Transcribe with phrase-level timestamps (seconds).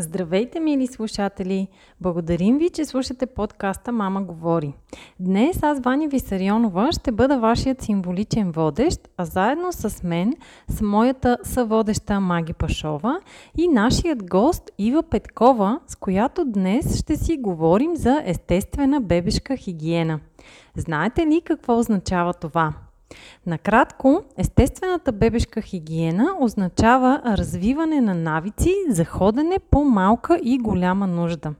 [0.00, 1.68] Здравейте, мили слушатели!
[2.00, 4.74] Благодарим ви, че слушате подкаста Мама говори.
[5.20, 10.34] Днес аз, Ваня Висарионова, ще бъда вашият символичен водещ, а заедно с мен,
[10.68, 13.20] с моята съводеща Маги Пашова
[13.56, 20.20] и нашият гост Ива Петкова, с която днес ще си говорим за естествена бебешка хигиена.
[20.76, 22.72] Знаете ли какво означава това?
[23.46, 31.54] Накратко, естествената бебешка хигиена означава развиване на навици за ходене по малка и голяма нужда.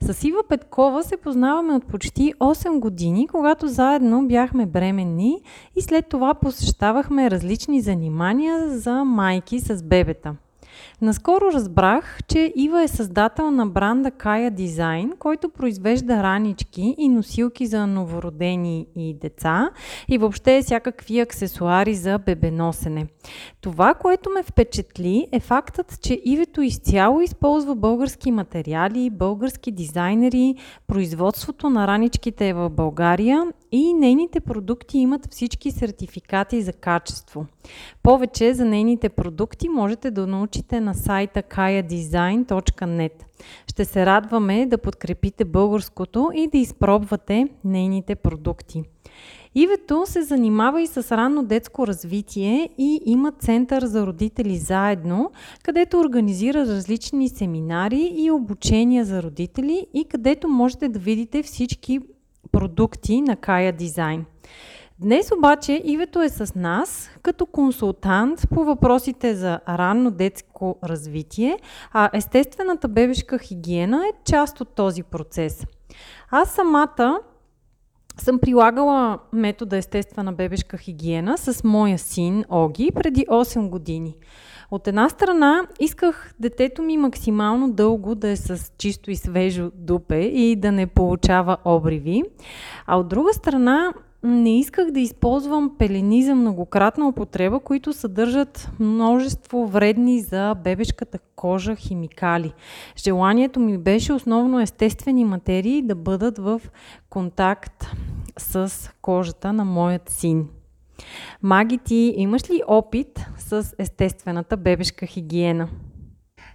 [0.00, 5.40] С Ива Петкова се познаваме от почти 8 години, когато заедно бяхме бременни
[5.76, 10.36] и след това посещавахме различни занимания за майки с бебета–
[11.00, 17.66] Наскоро разбрах, че Ива е създател на бранда Kaya Design, който произвежда ранички и носилки
[17.66, 19.70] за новородени и деца
[20.08, 23.06] и въобще всякакви аксесуари за бебеносене.
[23.60, 30.54] Това, което ме впечатли е фактът, че Ивето изцяло използва български материали, български дизайнери,
[30.86, 37.46] производството на раничките е в България и нейните продукти имат всички сертификати за качество.
[38.02, 43.24] Повече за нейните продукти можете да научите на сайта kayadesign.net.
[43.66, 48.82] Ще се радваме да подкрепите българското и да изпробвате нейните продукти.
[49.58, 55.30] Ивето се занимава и с ранно детско развитие и има център за родители заедно,
[55.62, 62.00] където организира различни семинари и обучения за родители и където можете да видите всички
[62.52, 64.24] продукти на Кая Дизайн.
[65.00, 71.58] Днес обаче Ивето е с нас като консултант по въпросите за ранно детско развитие,
[71.92, 75.66] а естествената бебешка хигиена е част от този процес.
[76.30, 77.20] Аз самата
[78.18, 84.16] съм прилагала метода естествена бебешка хигиена с моя син Оги преди 8 години.
[84.70, 90.18] От една страна исках детето ми максимално дълго да е с чисто и свежо дупе
[90.18, 92.22] и да не получава обриви,
[92.86, 93.92] а от друга страна
[94.26, 101.76] не исках да използвам пелени за многократна употреба, които съдържат множество вредни за бебешката кожа
[101.76, 102.52] химикали.
[102.96, 106.60] Желанието ми беше основно естествени материи да бъдат в
[107.10, 107.86] контакт
[108.38, 108.72] с
[109.02, 110.48] кожата на моят син.
[111.42, 115.68] Маги, ти имаш ли опит с естествената бебешка хигиена?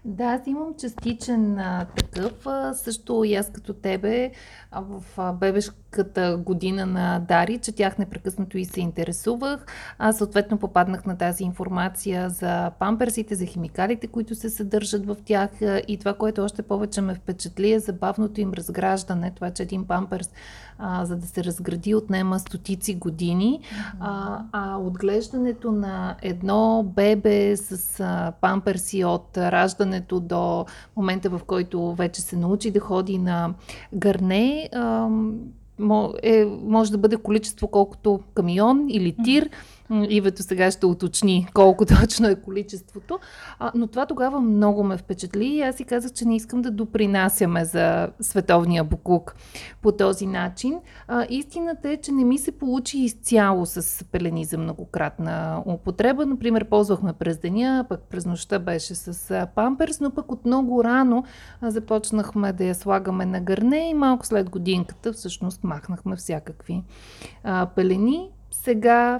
[0.05, 2.47] Да, аз имам частичен а, такъв.
[2.47, 4.31] А, също и аз като тебе
[4.71, 9.65] а, в а, бебешката година на Дари, че тях непрекъснато и се интересувах.
[9.97, 15.49] Аз съответно попаднах на тази информация за памперсите, за химикалите, които се съдържат в тях
[15.87, 19.31] и това, което още повече ме впечатли е забавното им разграждане.
[19.35, 20.29] Това, че един памперс,
[20.77, 23.59] а, за да се разгради, отнема стотици години.
[23.99, 31.41] А, а отглеждането на едно бебе с а, памперси от раждане раждането до момента, в
[31.47, 33.53] който вече се научи да ходи на
[33.93, 34.69] гърне,
[36.23, 39.43] е, може да бъде количество колкото камион или тир.
[39.45, 43.19] Mm-hmm Ивето сега ще уточни колко точно е количеството.
[43.59, 46.71] А, но това тогава много ме впечатли и аз си казах, че не искам да
[46.71, 49.35] допринасяме за световния буклук
[49.81, 50.79] по този начин.
[51.07, 56.25] А, истината е, че не ми се получи изцяло с пелени за многократна употреба.
[56.25, 61.23] Например, ползвахме през деня, пък през нощта беше с памперс, но пък от много рано
[61.61, 66.83] а, започнахме да я слагаме на гърне и малко след годинката всъщност махнахме всякакви
[67.43, 68.29] а, пелени.
[68.51, 69.19] Сега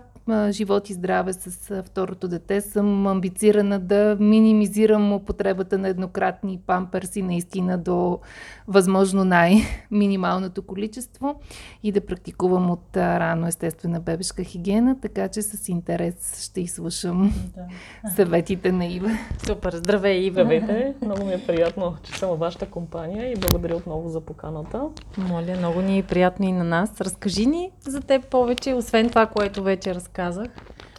[0.50, 7.78] живот и здраве с второто дете съм амбицирана да минимизирам употребата на еднократни памперси наистина
[7.78, 8.20] до
[8.68, 11.42] възможно най-минималното количество
[11.84, 18.12] и да практикувам от рано естествена бебешка хигиена, така че с интерес ще изслушам да.
[18.12, 19.10] съветите на Ива.
[19.46, 20.42] Супер, здравей Ива!
[20.42, 20.96] Здравейте!
[21.02, 24.82] Много ми е приятно, че съм във вашата компания и благодаря отново за поканата.
[25.18, 27.02] Моля, много ни е приятно и на нас.
[27.02, 30.52] Разкажи ни за теб повече, освен това, което вече разказах.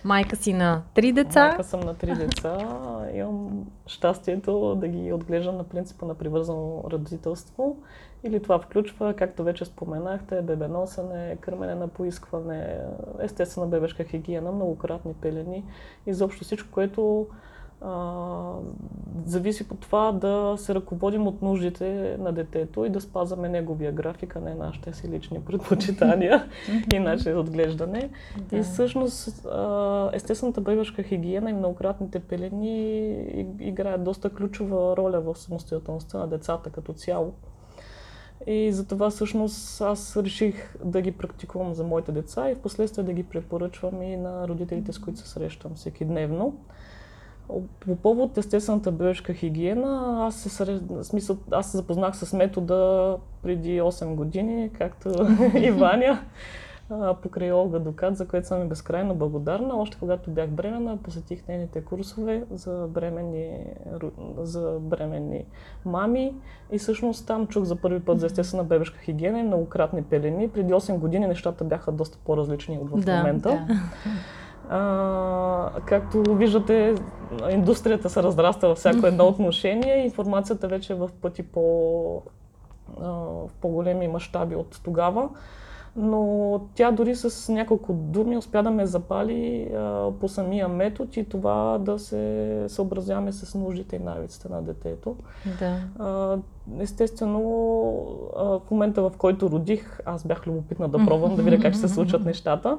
[0.05, 1.47] Майка си на три деца.
[1.49, 2.59] Майка съм на три деца.
[3.15, 7.77] Имам щастието да ги отглеждам на принципа на привързано родителство.
[8.25, 12.79] Или това включва, както вече споменахте, бебеносене, кърмене на поискване,
[13.21, 15.65] естествена бебешка хигиена, многократни пелени.
[16.07, 17.27] Изобщо всичко, което
[17.85, 18.53] а,
[19.27, 24.37] зависи от това да се ръководим от нуждите на детето и да спазваме неговия график,
[24.37, 26.45] а не нашите си лични предпочитания
[26.95, 28.11] и начин за отглеждане.
[28.51, 28.57] Да.
[28.57, 29.47] И всъщност
[30.13, 33.13] естествената бебешка хигиена и многократните пелени
[33.61, 37.33] играят доста ключова роля в самостоятелността на децата като цяло.
[38.47, 43.13] И затова всъщност аз реших да ги практикувам за моите деца и в последствие да
[43.13, 46.57] ги препоръчвам и на родителите, с които се срещам всеки дневно.
[47.81, 50.83] По повод естествената бебешка хигиена, аз се, сред...
[51.03, 55.09] смисъл, аз се запознах с метода преди 8 години, както
[55.59, 56.21] и Ваня,
[57.23, 59.77] покрай Олга Докат, за което съм и безкрайно благодарна.
[59.77, 63.67] Още когато бях бременна, посетих нейните курсове за бременни,
[64.39, 65.45] за бременни
[65.85, 66.35] мами
[66.73, 70.49] и всъщност там чух за първи път за естествена бебешка хигиена и многократни пелени.
[70.49, 73.49] Преди 8 години нещата бяха доста по-различни от в да, момента.
[73.69, 73.75] Да.
[74.69, 76.95] А, както виждате,
[77.51, 80.05] индустрията се разраства във всяко едно отношение.
[80.05, 81.63] Информацията вече е в пъти по,
[83.01, 85.29] в по-големи мащаби от тогава.
[85.97, 91.25] Но тя дори с няколко думи успя да ме запали а, по самия метод и
[91.25, 95.17] това да се съобразяваме с нуждите и навиците на детето.
[95.59, 95.79] Да.
[95.99, 96.39] А,
[96.79, 97.41] естествено,
[98.37, 101.89] а, в момента в който родих, аз бях любопитна да пробвам, да видя как ще
[101.89, 102.79] се случат нещата.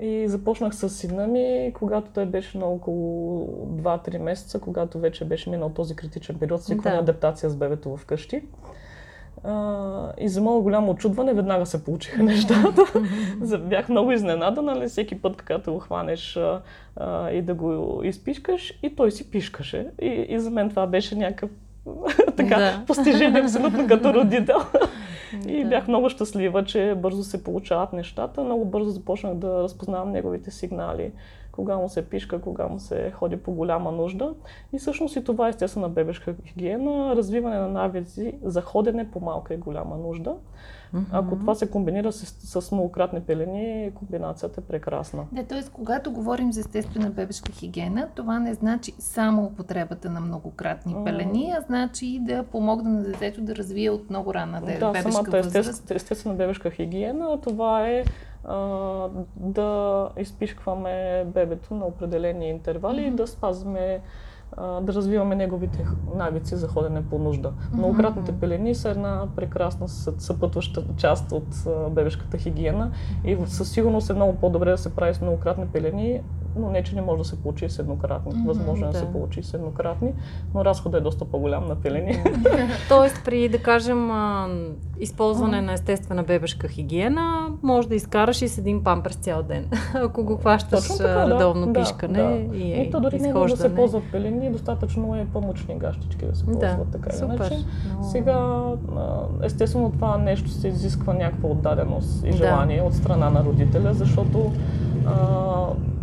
[0.00, 3.46] И започнах с сина ми, когато той беше на около
[3.82, 7.02] 2-3 месеца, когато вече беше минал този критичен период, свикване да.
[7.02, 8.42] адаптация с бебето вкъщи.
[9.44, 12.82] Uh, и за моето голямо очудване веднага се получиха нещата.
[13.58, 16.38] Бях много изненадана, нали, всеки път, когато го хванеш
[17.00, 19.90] uh, и да го изпишкаш, и той си пишкаше.
[20.02, 21.50] И, и за мен това беше някакъв
[22.36, 22.84] така, да.
[22.86, 24.58] постижение абсолютно като родител.
[25.48, 25.68] и да.
[25.68, 28.44] бях много щастлива, че бързо се получават нещата.
[28.44, 31.12] Много бързо започнах да разпознавам неговите сигнали,
[31.52, 34.34] кога му се пишка, кога му се ходи по голяма нужда.
[34.72, 39.54] И всъщност и това е естествена бебешка хигиена, развиване на навици за ходене по малка
[39.54, 40.34] и голяма нужда.
[40.94, 41.04] Mm-hmm.
[41.12, 45.24] Ако това се комбинира с, с многократни пелени, комбинацията е прекрасна.
[45.32, 45.62] Да, т.е.
[45.72, 51.04] когато говорим за естествена бебешка хигиена, това не значи само употребата на многократни mm-hmm.
[51.04, 55.12] пелени, а значи и да помогне на детето да развие от много рана да, бебешка
[55.12, 58.04] самата естествена, естествена бебешка хигиена, това е
[58.44, 58.56] а,
[59.36, 63.12] да изпишкваме бебето на определени интервали mm-hmm.
[63.12, 64.00] и да спазваме
[64.56, 67.52] да развиваме неговите навици за ходене по нужда.
[67.72, 71.46] Многократните пелени са една прекрасна съпътваща част от
[71.90, 72.90] бебешката хигиена
[73.24, 76.20] и със сигурност е много по-добре да се прави с многократни пелени,
[76.56, 78.32] но не, че не може да се получи с еднократни.
[78.46, 78.92] Възможно е да.
[78.92, 80.12] да се получи с еднократни,
[80.54, 82.22] но разходът е доста по-голям на пелени.
[82.88, 84.10] Тоест, при, да кажем,
[85.00, 90.24] използване на естествена бебешка хигиена, може да изкараш и с един памперс цял ден, ако
[90.24, 92.56] го хващаш така, редовно да, пишкане да.
[92.56, 96.36] и, и то дори не е да се ползва пелени, достатъчно е помощни гащички да
[96.36, 97.34] се ползват да, така супер.
[97.34, 97.56] иначе.
[97.98, 98.04] Но...
[98.04, 98.64] Сега,
[99.42, 102.84] естествено, това нещо се изисква някаква отдаденост и желание да.
[102.84, 104.52] от страна на родителя, защото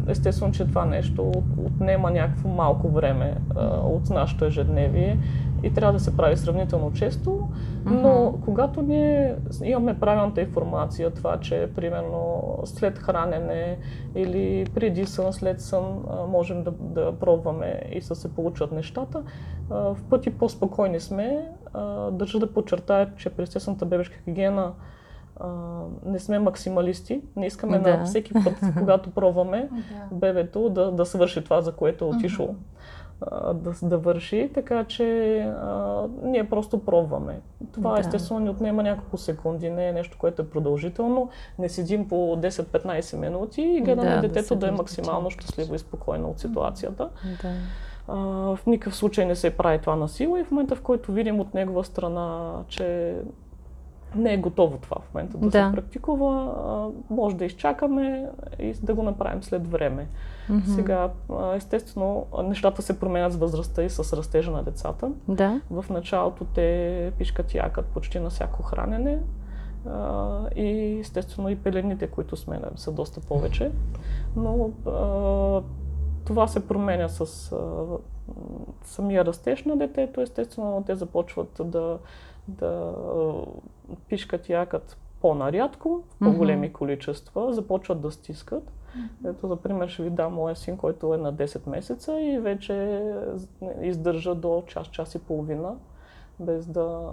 [0.07, 1.31] естествено, че това нещо
[1.65, 5.19] отнема някакво малко време а, от нашето ежедневие
[5.63, 7.47] и трябва да се прави сравнително често,
[7.85, 8.45] но mm-hmm.
[8.45, 13.77] когато ние имаме правилната информация, това, че примерно след хранене
[14.15, 19.23] или преди сън, след сън можем да, да пробваме и да се получат нещата,
[19.69, 21.47] в пъти по-спокойни сме.
[22.11, 24.71] Държа да подчертая, че естествената бебешка хигиена
[25.39, 25.47] а,
[26.05, 27.21] не сме максималисти.
[27.35, 27.97] Не искаме да.
[27.97, 30.15] на всеки път, когато пробваме да.
[30.15, 32.55] бебето, да, да свърши това, за което е отишло.
[33.21, 37.39] А, да, да върши, така че а, ние просто пробваме.
[37.73, 37.99] Това да.
[37.99, 41.29] естествено ни отнема няколко секунди, не е нещо, което е продължително.
[41.59, 45.79] Не седим по 10-15 минути и гледаме да, детето да, да е максимално щастливо и
[45.79, 47.09] спокойно от ситуацията.
[47.41, 47.49] Да.
[48.07, 48.15] А,
[48.55, 51.39] в никакъв случай не се прави това на сила и в момента, в който видим
[51.39, 53.15] от негова страна, че
[54.15, 55.67] не е готово това в момента да, да.
[55.67, 56.91] се практикува.
[57.09, 58.29] Може да изчакаме
[58.59, 60.07] и да го направим след време.
[60.49, 60.75] Mm-hmm.
[60.75, 61.09] Сега,
[61.55, 65.11] естествено, нещата се променят с възрастта и с растежа на децата.
[65.27, 65.61] Да.
[65.69, 69.19] В началото те пишкат и якат почти на всяко хранене.
[70.55, 73.71] И естествено и пелените, които сме, са доста повече.
[74.35, 74.69] Но
[76.25, 77.51] това се променя с
[78.83, 80.21] самия растеж на детето.
[80.21, 81.97] Естествено, те започват да
[82.47, 82.93] да
[84.09, 86.73] пишкат якат по-нарядко, в по-големи mm-hmm.
[86.73, 88.63] количества, започват да стискат.
[88.63, 89.29] Mm-hmm.
[89.29, 93.03] Ето, за пример, ще ви дам моя син, който е на 10 месеца и вече
[93.81, 95.75] издържа до час, час и половина,
[96.39, 97.11] без да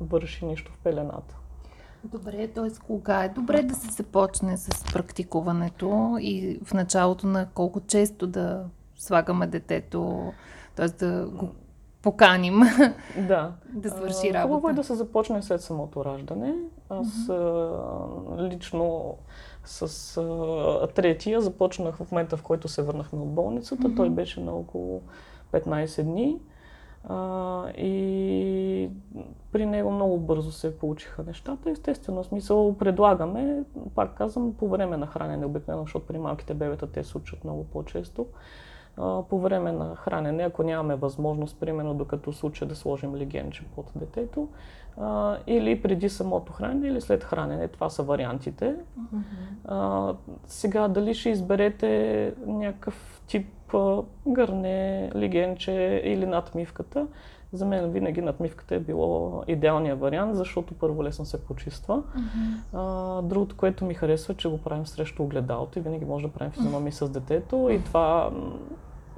[0.00, 1.36] върши нищо в пелената.
[2.04, 2.70] Добре, т.е.
[2.86, 8.64] кога е добре да се започне с практикуването и в началото на колко често да
[8.96, 10.32] слагаме детето,
[10.76, 10.88] т.е.
[10.88, 11.48] да го
[12.02, 12.60] поканим
[13.28, 14.54] да, да свърши работа.
[14.54, 16.54] Хубаво е да се започне след самото раждане.
[16.88, 18.48] Аз mm-hmm.
[18.48, 19.16] лично
[19.64, 23.82] с а, третия започнах в момента, в който се върнахме от болницата.
[23.82, 23.96] Mm-hmm.
[23.96, 25.02] Той беше на около
[25.52, 26.40] 15 дни.
[27.08, 28.90] А, и
[29.52, 31.70] при него много бързо се получиха нещата.
[31.70, 33.64] Естествено, смисъл предлагаме,
[33.94, 37.64] пак казвам, по време на хранене обикновено, защото при малките бебета те се учат много
[37.64, 38.26] по-често.
[39.28, 44.48] По време на хранене, ако нямаме възможност, примерно докато случая да сложим легенче под детето,
[45.00, 47.68] а, или преди самото хранене, или след хранене.
[47.68, 48.74] Това са вариантите.
[48.74, 49.22] Mm-hmm.
[49.64, 50.14] А,
[50.46, 57.06] сега, дали ще изберете някакъв тип а, гърне, легенче или надмивката,
[57.52, 62.02] за мен винаги надмивката е било идеалният вариант, защото първо лесно се почиства.
[62.02, 62.60] Mm-hmm.
[62.72, 66.52] А, другото, което ми харесва, че го правим срещу огледалото и винаги може да правим
[66.52, 67.06] физиономии mm-hmm.
[67.06, 68.30] с детето и това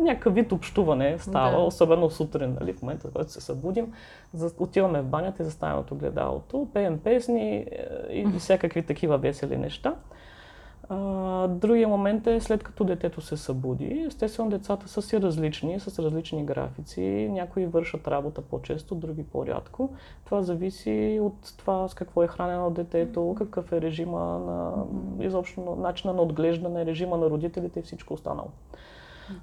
[0.02, 1.62] някакъв вид общуване става, да.
[1.62, 3.92] особено сутрин, нали, в момента, в който се събудим.
[4.34, 7.66] За, отиваме в банята и заставаме от огледалото, пеем песни е,
[8.10, 9.94] и всякакви такива весели неща.
[10.88, 14.04] А, другия момент е след като детето се събуди.
[14.06, 17.28] Естествено, децата са си различни, с различни графици.
[17.32, 19.90] Някои вършат работа по-често, други по-рядко.
[20.24, 24.72] Това зависи от това с какво е хранено детето, какъв е режима на,
[25.26, 28.48] изобщо начина на отглеждане, режима на родителите и всичко останало.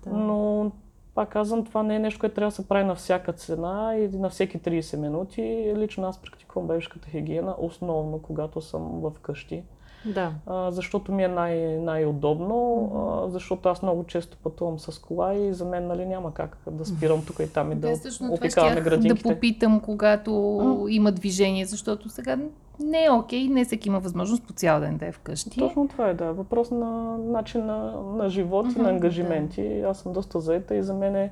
[0.03, 0.09] Да.
[0.09, 0.71] Но
[1.15, 4.17] пак казвам, това не е нещо, което трябва да се прави на всяка цена и
[4.17, 5.73] на всеки 30 минути.
[5.77, 9.63] Лично аз практикувам бебешката хигиена, основно когато съм в къщи.
[10.05, 10.31] Да.
[10.45, 13.27] А, защото ми е най- най-удобно, mm-hmm.
[13.27, 16.85] а, защото аз много често пътувам с кола и за мен нали, няма как да
[16.85, 19.29] спирам тук и там и да, да опикаваме градинките.
[19.29, 20.89] Да попитам, когато mm-hmm.
[20.89, 22.37] има движение, защото сега
[22.79, 25.59] не е окей, не всеки има възможност по цял ден да е вкъщи.
[25.59, 26.33] Точно това е, да.
[26.33, 29.79] Въпрос на начин на, на живот и mm-hmm, на ангажименти.
[29.81, 29.87] Да.
[29.87, 31.31] Аз съм доста заета и за мен е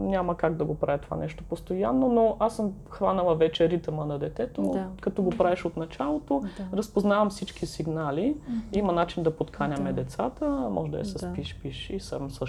[0.00, 4.18] няма как да го правя това нещо постоянно, но аз съм хванала вече ритъма на
[4.18, 4.86] детето, да.
[5.00, 6.76] като го правиш от началото, да.
[6.76, 8.78] разпознавам всички сигнали, mm-hmm.
[8.78, 10.02] има начин да подканяме да.
[10.02, 11.26] децата, може да е с да.
[11.26, 12.46] пиш-пиш и съм с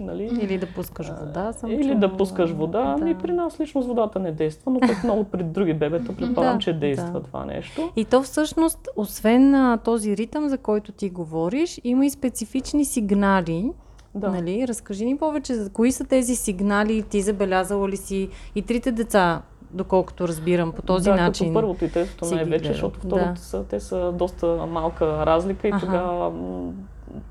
[0.00, 0.24] нали?
[0.42, 1.52] Или да пускаш вода.
[1.52, 2.96] Съм или да пускаш вода.
[2.98, 3.10] Да.
[3.10, 6.56] И при нас лично с водата не действа, но пък много при други бебета предполагам,
[6.56, 7.22] да, че действа да.
[7.22, 7.92] това нещо.
[7.96, 13.72] И то всъщност, освен на този ритъм, за който ти говориш, има и специфични сигнали,
[14.14, 14.28] да.
[14.28, 14.68] Нали?
[14.68, 19.42] Разкажи ни повече за кои са тези сигнали, ти забелязала ли си и трите деца,
[19.70, 21.46] доколкото разбирам, по този да, начин.
[21.46, 23.36] Като първото и третото най-вече, защото второто да.
[23.36, 25.80] са, те са доста малка разлика и ага.
[25.80, 26.32] тогава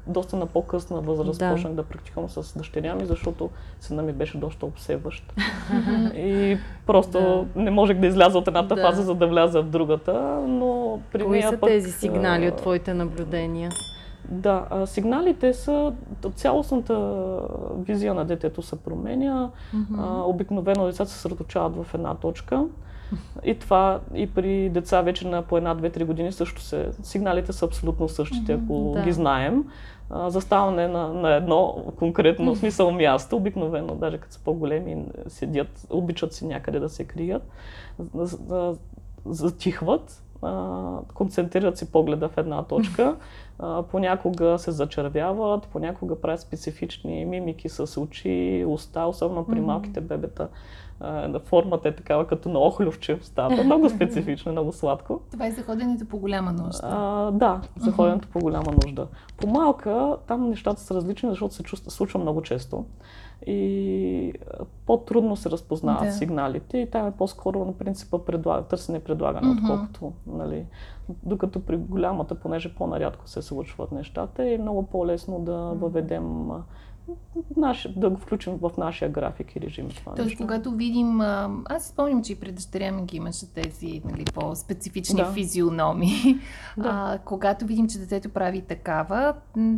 [0.08, 1.54] доста на по-късна възраст да.
[1.54, 5.34] почнах да практикувам с дъщеря ми, защото сина ми беше доста обсебващ.
[6.16, 7.62] и просто да.
[7.62, 8.82] не можех да изляза от едната да.
[8.82, 12.56] фаза, за да вляза в другата, но при Кои нея са пък, тези сигнали от
[12.56, 13.72] твоите наблюдения?
[14.30, 15.94] Да, а, сигналите са,
[16.36, 17.22] цялостната
[17.78, 19.50] визия на детето се променя.
[19.76, 19.96] Mm-hmm.
[20.00, 22.66] А, обикновено децата се съсредоточават в една точка.
[23.44, 26.90] И това и при деца вече на по една, две, три години също се.
[27.04, 29.04] Сигналите са абсолютно същите, ако mm-hmm, да.
[29.04, 29.66] ги знаем.
[30.10, 32.60] А, заставане на, на едно конкретно mm-hmm.
[32.60, 37.44] смисъл място, обикновено, даже като са по-големи, седят, обичат си някъде да се крият,
[39.26, 40.24] затихват,
[41.14, 43.16] концентрират си погледа в една точка
[43.92, 50.48] понякога се зачервяват, понякога правят специфични мимики с очи, уста, особено при малките бебета.
[51.46, 53.64] формата е такава като на охлювче устата.
[53.64, 55.22] Много специфично, много сладко.
[55.32, 56.80] Това е за ходенето по голяма нужда.
[56.84, 59.08] А, да, за ходенето по голяма нужда.
[59.38, 62.86] По малка там нещата са различни, защото се чувства, случва много често
[63.48, 64.34] и
[64.86, 66.12] по-трудно се разпознават да.
[66.12, 69.62] сигналите и там е по-скоро на принципа предлага, търсене предлагане, mm-hmm.
[69.62, 70.66] отколкото, нали,
[71.24, 76.50] докато при голямата, понеже по-нарядко се случват нещата, е много по-лесно да въведем
[77.58, 79.90] наш, да го включим в нашия график и режим.
[79.90, 80.44] Това Тоест, нещо.
[80.44, 85.32] когато видим, аз спомням, че и при дъщеря ми ги имаше тези нали, по-специфични да.
[85.32, 86.40] физиономии.
[86.78, 86.90] Да.
[86.90, 89.34] А, когато видим, че детето прави такава,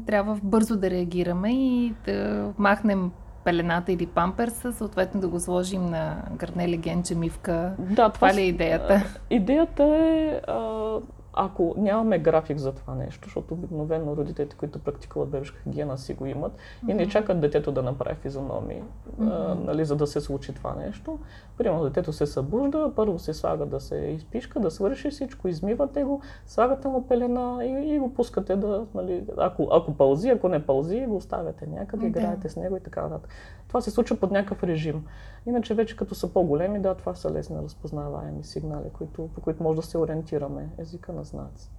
[0.05, 3.12] трябва бързо да реагираме и да махнем
[3.43, 7.73] пелената или памперса, съответно да го сложим на гърне легенче, мивка.
[7.79, 9.03] Да, това, това ли е идеята?
[9.29, 10.97] Идеята е а,
[11.33, 16.25] ако нямаме график за това нещо, защото обикновено родителите, които практикуват бебешка хигиена, си го
[16.25, 16.91] имат mm-hmm.
[16.91, 18.83] и не чакат детето да направи физиономии,
[19.19, 19.65] mm-hmm.
[19.65, 21.19] нали, за да се случи това нещо.
[21.57, 26.21] Примерно детето се събужда, първо се слага да се изпишка, да свърши всичко, измивате го,
[26.45, 31.05] слагате му пелена и, и го пускате да, нали, ако, ако пълзи, ако не пълзи,
[31.05, 32.09] го оставяте някъде, mm-hmm.
[32.09, 33.29] играете с него и така нататък.
[33.67, 35.05] Това се случва под някакъв режим.
[35.45, 39.75] Иначе вече като са по-големи, да, това са лесни разпознаваеми сигнали, които, по които може
[39.75, 41.69] да се ориентираме езика на знаци.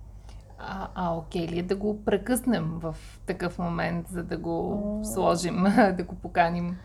[0.59, 2.97] А, а окей ли е да го прекъснем в
[3.27, 5.63] такъв момент, за да го сложим,
[5.97, 6.77] да го поканим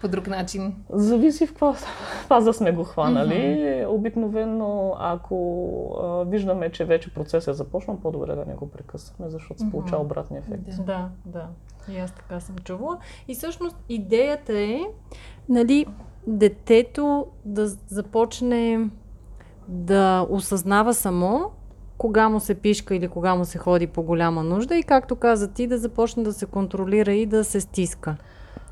[0.00, 0.76] по друг начин?
[0.90, 1.72] Зависи в каква
[2.26, 3.34] фаза сме го хванали.
[3.34, 3.86] Mm-hmm.
[3.86, 5.36] Обикновено, ако
[6.02, 10.02] а, виждаме, че вече процес е започнал, по-добре да не го прекъсваме, защото се получава
[10.02, 10.64] обратния ефект.
[10.76, 11.08] Да, да.
[11.24, 11.48] да.
[11.92, 12.98] И аз така съм чувала.
[13.28, 14.80] И всъщност идеята е,
[15.48, 15.86] нали,
[16.26, 18.90] детето да започне
[19.68, 21.50] да осъзнава само
[22.00, 25.52] кога му се пишка или кога му се ходи по голяма нужда и както каза
[25.52, 28.16] ти, да започне да се контролира и да се стиска.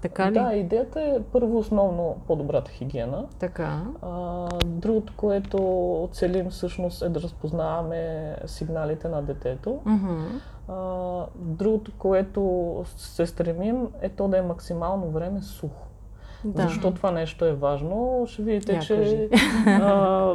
[0.03, 0.35] Така ли?
[0.35, 3.27] Да, идеята е първо основно по-добрата хигиена.
[3.39, 3.83] Така.
[4.03, 9.81] А, другото, което целим всъщност е да разпознаваме сигналите на детето.
[9.87, 10.25] Mm-hmm.
[10.69, 15.88] А, другото, което се стремим е то да е максимално време сухо.
[16.45, 16.62] Да.
[16.62, 18.25] Защо това нещо е важно?
[18.28, 19.28] Ще видите, Я, че
[19.66, 20.35] а,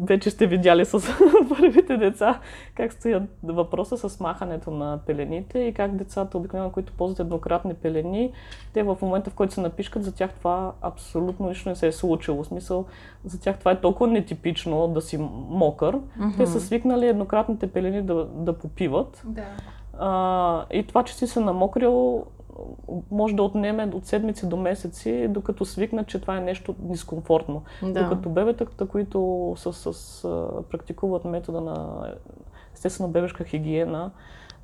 [0.00, 1.00] вече сте видяли с
[1.48, 2.40] първите деца
[2.74, 8.32] как стоят въпроса с махането на пелените и как децата, обикновено, които ползват еднократни пелени,
[8.72, 11.92] те в момента, в който се напишкат, за тях това абсолютно лично не се е
[11.92, 12.42] случило.
[12.42, 12.84] В смисъл,
[13.24, 15.96] за тях това е толкова нетипично да си мокър.
[15.96, 16.36] Mm-hmm.
[16.36, 19.22] Те са свикнали еднократните пелени да, да попиват.
[19.24, 19.44] Да.
[19.98, 22.24] А, и това, че си се намокрил,
[23.10, 27.62] може да отнеме от седмици до месеци, докато свикнат, че това е нещо дискомфортно.
[27.82, 28.02] Да.
[28.02, 30.22] Докато бебетата, които с, с, с,
[30.70, 32.06] практикуват метода на
[32.74, 34.10] естествено бебешка хигиена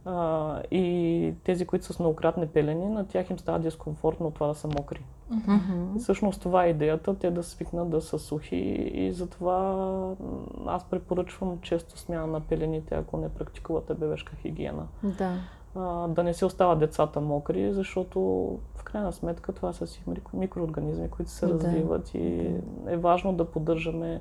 [0.04, 4.46] а, и тези, които са с многократни пелени, на тях им става дискомфортно от това
[4.46, 5.04] да са мокри.
[5.32, 5.98] Mm-hmm.
[5.98, 8.56] Всъщност това е идеята, те да свикнат да са сухи
[8.94, 10.14] и затова
[10.66, 14.86] аз препоръчвам често смяна на пелените, ако не практикувате бебешка хигиена.
[15.02, 15.38] Да
[15.76, 18.20] а, да не се остават децата мокри, защото
[18.74, 20.02] в крайна сметка това са си
[20.32, 21.54] микроорганизми, които се да.
[21.54, 22.50] развиват и
[22.86, 24.20] е важно да поддържаме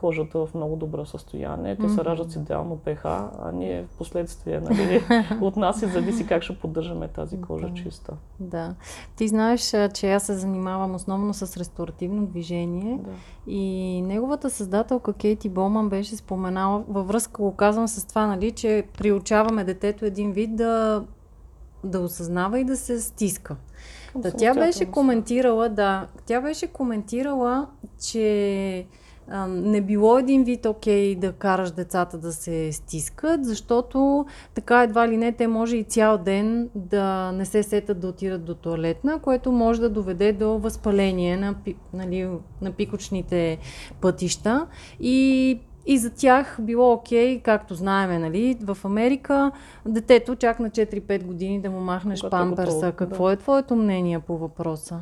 [0.00, 1.76] кожата в много добро състояние.
[1.76, 5.02] Те се раждат с идеално ПХ, а ние в последствие, нали,
[5.40, 7.74] от нас и зависи как ще поддържаме тази кожа да.
[7.74, 8.12] чиста.
[8.40, 8.74] Да.
[9.16, 13.10] Ти знаеш, че аз се занимавам основно с ресторативно движение да.
[13.52, 18.84] и неговата създателка Кейти Болман беше споменала, във връзка го казвам с това, нали, че
[18.98, 21.04] приучаваме детето един вид да,
[21.84, 23.56] да осъзнава и да се стиска.
[24.14, 27.66] Да, тя беше коментирала, да, тя беше коментирала,
[28.00, 28.86] че
[29.48, 35.16] не било един вид окей да караш децата да се стискат, защото така едва ли
[35.16, 39.52] не те може и цял ден да не се сетат да отидат до туалетна, което
[39.52, 41.54] може да доведе до възпаление на,
[41.92, 42.28] нали,
[42.60, 43.58] на пикочните
[44.00, 44.66] пътища
[45.00, 45.60] и
[45.90, 49.50] и за тях било окей, okay, както знаеме, нали, в Америка,
[49.86, 52.92] детето чак на 4-5 години да му махнеш Когато памперса.
[52.92, 53.32] Какво да.
[53.32, 55.00] е твоето мнение по въпроса?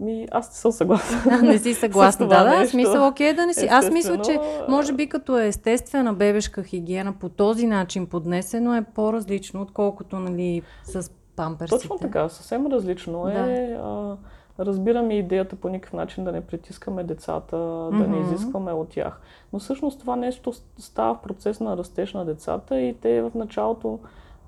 [0.00, 1.22] Ми, аз не съм съгласна.
[1.30, 2.68] А, не си съгласна, да, да.
[2.68, 3.68] Смисъл, окей да не си.
[3.70, 8.84] Аз мисля, че може би като е естествена бебешка хигиена по този начин поднесено е
[8.94, 11.80] по-различно, отколкото нали, с памперсите.
[11.80, 13.52] Точно така, съвсем различно да.
[13.52, 13.76] е.
[13.82, 14.16] А,
[14.58, 17.98] разбираме идеята по никакъв начин да не притискаме децата, mm-hmm.
[17.98, 19.20] да не изискваме от тях.
[19.52, 23.98] Но всъщност това нещо става в процес на растеж на децата и те в началото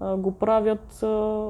[0.00, 1.46] а, го правят а,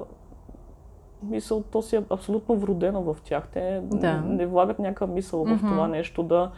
[1.22, 3.48] мисъл, то си е абсолютно вродено в тях.
[3.52, 4.20] Те да.
[4.20, 5.56] не влагат някаква мисъл mm-hmm.
[5.56, 6.50] в това нещо да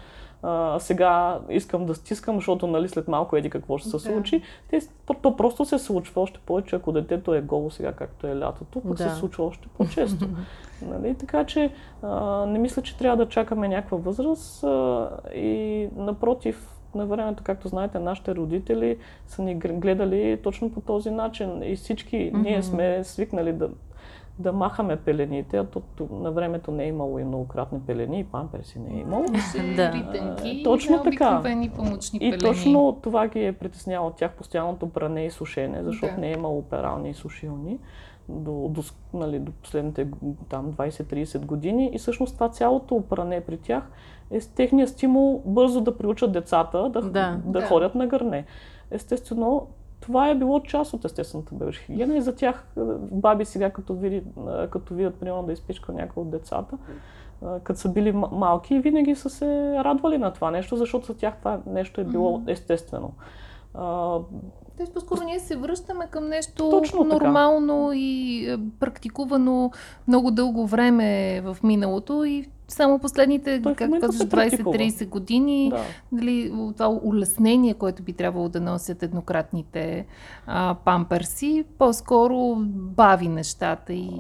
[0.43, 4.03] а, сега искам да стискам, защото нали, след малко еди какво ще се да.
[4.03, 4.43] случи.
[4.71, 8.39] Те, то, то просто се случва още повече, ако детето е голо сега, както е
[8.39, 9.11] лятото, пък да.
[9.11, 10.29] се случва още по-често.
[10.83, 11.15] нали?
[11.15, 17.07] Така че а, не мисля, че трябва да чакаме някаква възраст а, и напротив, на
[17.07, 18.97] времето, както знаете, нашите родители
[19.27, 22.43] са ни гледали точно по този начин и всички mm-hmm.
[22.43, 23.69] ние сме свикнали да
[24.39, 28.79] да махаме пелените, а то, на времето не е имало и многократни пелени, и памперси
[28.79, 29.25] не е имало.
[29.77, 29.93] да.
[29.93, 31.43] Ритънки, точно така.
[31.77, 36.21] помощни и точно това ги е притесняло от тях постоянното бране и сушене, защото да.
[36.21, 37.79] не е имало перални и сушилни
[38.31, 38.83] до, до,
[39.15, 40.07] нали, до последните
[40.49, 41.91] там 20-30 години.
[41.93, 43.91] И всъщност това цялото пране при тях
[44.31, 47.11] е с техния стимул бързо да приучат децата да, да.
[47.11, 47.67] да, да.
[47.67, 48.45] ходят на гърне.
[48.91, 49.67] Естествено,
[50.01, 52.81] това е било част от естествената бебешка хигиена и за тях е,
[53.13, 56.79] баби сега, като, види, е, като видят, примерно, да изпичка някой от децата,
[57.43, 61.37] е, като са били малки, винаги са се радвали на това нещо, защото за тях
[61.39, 63.13] това нещо е било естествено.
[64.81, 67.99] Тоест, по-скоро ние се връщаме към нещо Точно нормално така.
[67.99, 69.71] и практикувано
[70.09, 75.83] много дълго време в миналото и само последните, Той как казваш, 20-30 години, да.
[76.13, 80.07] дали, това улеснение, което би трябвало да носят еднократните
[80.47, 84.11] а, памперси, по-скоро бави нещата и...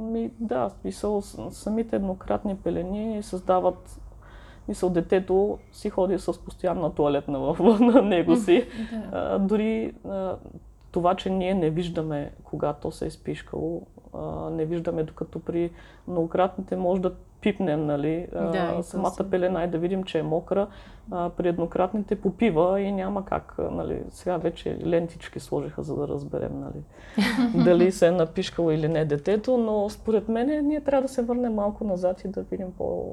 [0.00, 4.00] Ми, да, смисъл, самите еднократни пелени създават
[4.68, 8.66] Мисъл, детето си ходи с постоянна туалетна в на него си.
[9.12, 10.36] А, дори а,
[10.90, 13.82] това, че ние не виждаме кога то се е изпишкало,
[14.14, 15.70] а, не виждаме докато при
[16.08, 19.30] многократните може да пипнем, нали, Да, самата си.
[19.30, 20.66] пелена и да видим, че е мокра.
[21.10, 23.54] А, при еднократните попива и няма как.
[23.70, 26.82] Нали, сега вече лентички сложиха, за да разберем нали,
[27.64, 31.54] дали се е напишкало или не детето, но според мен ние трябва да се върнем
[31.54, 33.04] малко назад и да видим по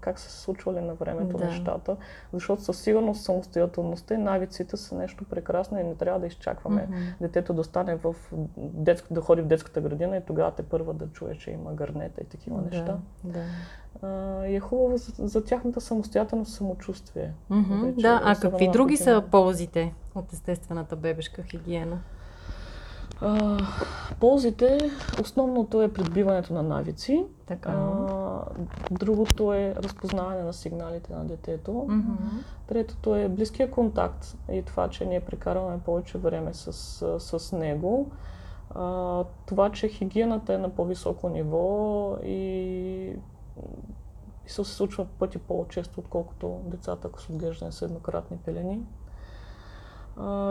[0.00, 1.44] как са се случвали на времето Да.
[1.44, 1.96] нещата,
[2.32, 6.98] защото със сигурност самостоятелността и навиците са нещо прекрасно и не трябва да изчакваме Мгм.
[7.20, 8.14] детето да стане в
[8.56, 9.06] детск...
[9.10, 12.24] да ходи в детската градина и тогава те първа да чуе, че има гърнета и
[12.24, 12.96] такива неща.
[13.24, 13.40] Да.
[14.02, 17.32] А, и е хубаво за, за тяхната самостоятелност, самочувствие.
[17.50, 21.98] Мгм, Вече да, а какви други са ползите от естествената бебешка хигиена?
[23.20, 23.58] А,
[24.20, 24.90] ползите,
[25.22, 27.24] основното е придобиването на навици.
[27.46, 27.70] Така.
[27.70, 28.40] А,
[28.90, 31.86] другото е разпознаване на сигналите на детето.
[31.88, 32.14] Мгм.
[32.66, 36.72] Третото е близкия контакт и това, че ние прекарваме повече време с,
[37.20, 38.10] с, с него.
[38.74, 43.12] А, това, че хигиената е на по-високо ниво и,
[44.46, 48.82] и се случва пъти по-често, отколкото децата, ако са отглеждани с еднократни пелени.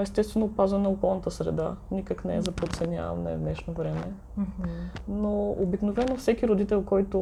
[0.01, 1.75] Естествено, опазване на околната среда.
[1.91, 4.13] Никак не е за подценяване в днешно време.
[5.08, 7.17] Но обикновено всеки родител, който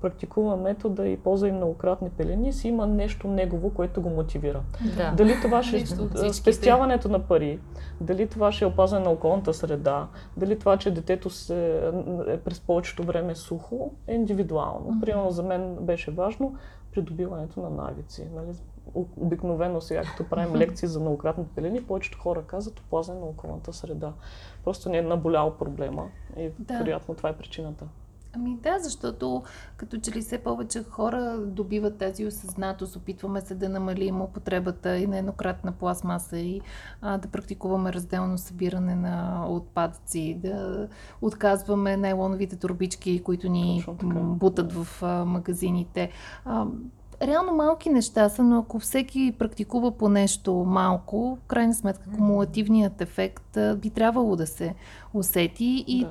[0.00, 4.62] практикува метода и ползва и многократни пелени, си има нещо негово, което го мотивира.
[4.96, 5.14] Да.
[5.16, 6.32] Дали това ще е всичките.
[6.32, 7.60] спестяването на пари,
[8.00, 11.90] дали това ще е опазване на околната среда, дали това, че детето се,
[12.28, 15.00] е през повечето време сухо, е индивидуално.
[15.00, 16.54] Примерно за мен беше важно
[16.92, 18.28] придобиването на навици.
[18.34, 18.56] Нали?
[18.94, 24.12] Обикновено сега, като правим лекции за многократните пелени, повечето хора казват опазване на околната среда.
[24.64, 26.78] Просто не е наболял проблема и Да.
[26.78, 27.84] вероятно това е причината.
[28.32, 29.42] Ами да, защото
[29.76, 35.06] като че ли все повече хора добиват тази осъзнатост, опитваме се да намалим употребата и
[35.06, 36.60] на еднократна пластмаса и
[37.00, 40.88] а, да практикуваме разделно събиране на отпадъци, да
[41.22, 46.10] отказваме найлоновите турбички, които ни бутат в а, магазините.
[46.44, 46.66] А,
[47.22, 53.00] реално малки неща са, но ако всеки практикува по нещо малко, в крайна сметка кумулативният
[53.00, 54.74] ефект би трябвало да се
[55.14, 56.10] усети и Да.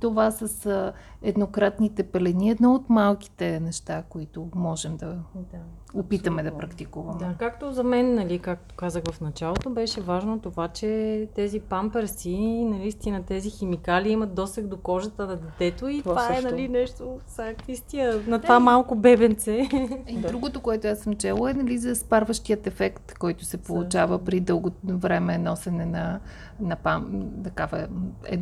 [0.00, 5.58] това с еднократните пелени е едно от малките неща, които можем да Да.
[5.94, 7.18] опитаме да практикуваме.
[7.18, 10.88] Да, както за мен, нали, както казах в началото, беше важно това, че
[11.34, 16.34] тези памперси, наистина тези химикали имат досег до кожата на детето и Това това, е
[16.34, 16.50] също.
[16.50, 19.68] нали, нещо, всякакви стия, на това малко бебенце.
[20.08, 20.28] И Да.
[20.28, 24.70] другото, което аз съм чела е нали, за спарващият ефект, който се получава при дълго
[24.84, 26.20] време носене на,
[26.60, 27.88] на пам, такава
[28.24, 28.40] ед,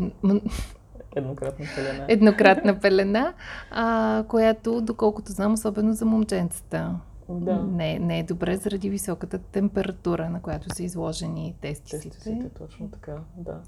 [1.17, 2.05] Еднократна пелена.
[2.09, 3.33] еднократна пелена,
[3.71, 6.95] а, която, доколкото знам, особено за момченцата,
[7.29, 7.63] Да.
[7.63, 12.11] не, не е добре заради високата температура, на която са изложени тестисите.
[12.11, 13.61] Тестисите, точно така, да.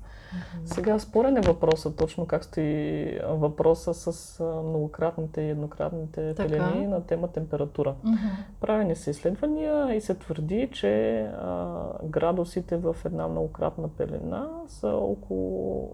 [0.65, 6.49] Сега спорен е въпросът, точно как стои въпроса с многократните и еднократните Така.
[6.49, 7.95] пелени на тема температура.
[8.05, 8.17] Мгм.
[8.61, 15.91] Правени са изследвания и се твърди, че а, градусите в една многократна пелена са около...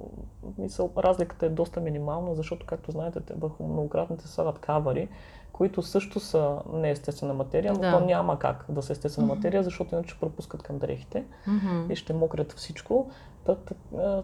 [0.58, 5.08] Мисъл, разликата е доста минимална, защото, както знаете, те върху многократните слагат кавари,
[5.56, 7.90] които също са неестествена материя, но Да.
[7.92, 9.34] то няма как да са естествена Мгм.
[9.36, 11.92] материя, защото иначе пропускат към дрехите Мгм.
[11.92, 13.10] и ще мокрят всичко.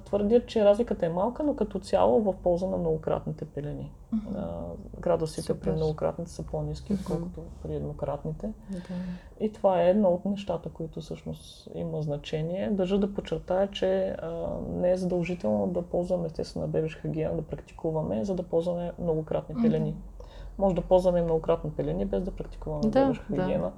[0.05, 3.92] Твърдят, че разликата е малка, но като цяло в полза на многократните пелени.
[4.37, 4.49] А,
[5.01, 5.61] градусите Супер.
[5.61, 8.53] при многократните са по-низки, отколкото при еднократните.
[8.71, 8.79] Да.
[9.40, 12.71] И това е едно от нещата, които всъщност има значение.
[12.71, 18.25] Държа да подчертая, че а, не е задължително да ползваме естествена бебешка хигиена, да практикуваме,
[18.25, 19.95] за да ползваме многократни пелени.
[20.59, 23.43] Може да ползваме многократни пелени, без да практикуваме Да, бебешка да.
[23.43, 23.73] хигиена.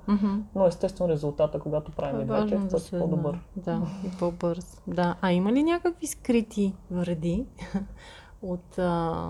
[0.54, 3.38] Но естествено резултата, когато правим е двете, е в пъти по-добър.
[3.56, 4.82] Да, и по-бърз.
[4.86, 5.16] Да.
[5.20, 7.46] А има ли някакви скрити вреди
[8.42, 9.24] от а,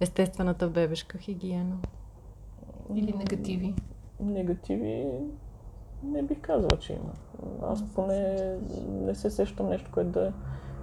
[0.00, 1.76] естествената бебешка хигиена?
[2.94, 3.74] Или негативи.
[4.20, 5.06] Негативи
[6.02, 7.12] не бих казала, че има.
[7.62, 8.36] Аз поне
[8.88, 10.32] не се сещам нещо, което да е.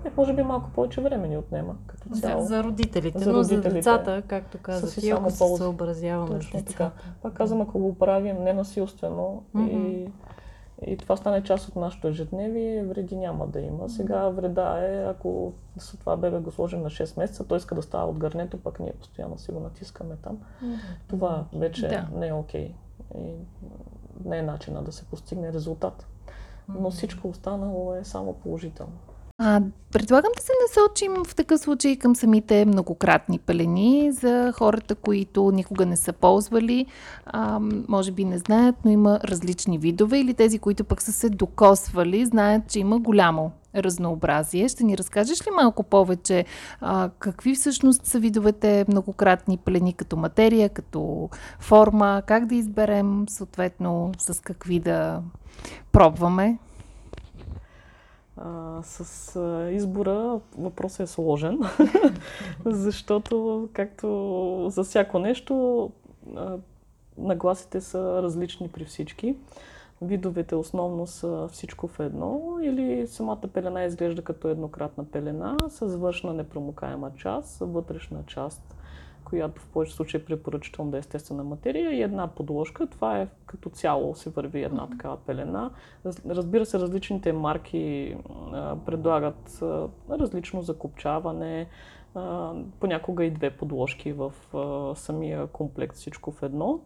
[0.05, 2.41] Е, може би малко повече време ни отнема като За, цяло.
[2.41, 3.75] за родителите, За но за родителите.
[3.75, 6.91] децата, както казах, и ако се съобразяваме с децата.
[7.21, 10.07] Пак казвам, ако го правим ненасилствено и,
[10.83, 13.89] и това стане част от нашето ежедневие, вреди няма да има.
[13.89, 17.81] Сега вреда е, ако с това бебе го сложим на 6 месеца, той иска да
[17.81, 20.37] става от гърнето, пък ние постоянно си го натискаме там.
[21.07, 22.07] Това вече Да.
[22.15, 22.73] не е окей.
[23.17, 23.33] И
[24.25, 26.07] не е начина да се постигне резултат.
[26.69, 28.93] Но всичко останало е само положително.
[29.37, 35.51] А, предлагам да се насочим в такъв случай към самите многократни пелени за хората, които
[35.51, 36.85] никога не са ползвали,
[37.25, 41.29] а, може би не знаят, но има различни видове или тези, които пък са се
[41.29, 44.69] докосвали, знаят, че има голямо разнообразие.
[44.69, 46.45] Ще ни разкажеш ли малко повече
[46.81, 54.11] а, какви всъщност са видовете многократни пелени като материя, като форма, как да изберем съответно
[54.17, 55.21] с какви да
[55.91, 56.57] пробваме?
[58.37, 61.59] А, с а, избора въпросът е сложен,
[62.65, 65.91] защото както за всяко нещо
[66.35, 66.57] а,
[67.17, 69.35] нагласите са различни при всички.
[70.01, 76.33] Видовете основно са всичко в едно или самата пелена изглежда като еднократна пелена с външна
[76.33, 78.74] непромокаема част, вътрешна част
[79.25, 82.87] която в повече случаи е препоръчително да е естествена материя и една подложка.
[82.87, 85.71] Това е като цяло се върви една такава пелена.
[86.29, 88.15] Разбира се, различните марки
[88.53, 91.67] а, предлагат а, различно закопчаване,
[92.15, 96.79] а, понякога и две подложки в а, самия комплект, всичко в едно.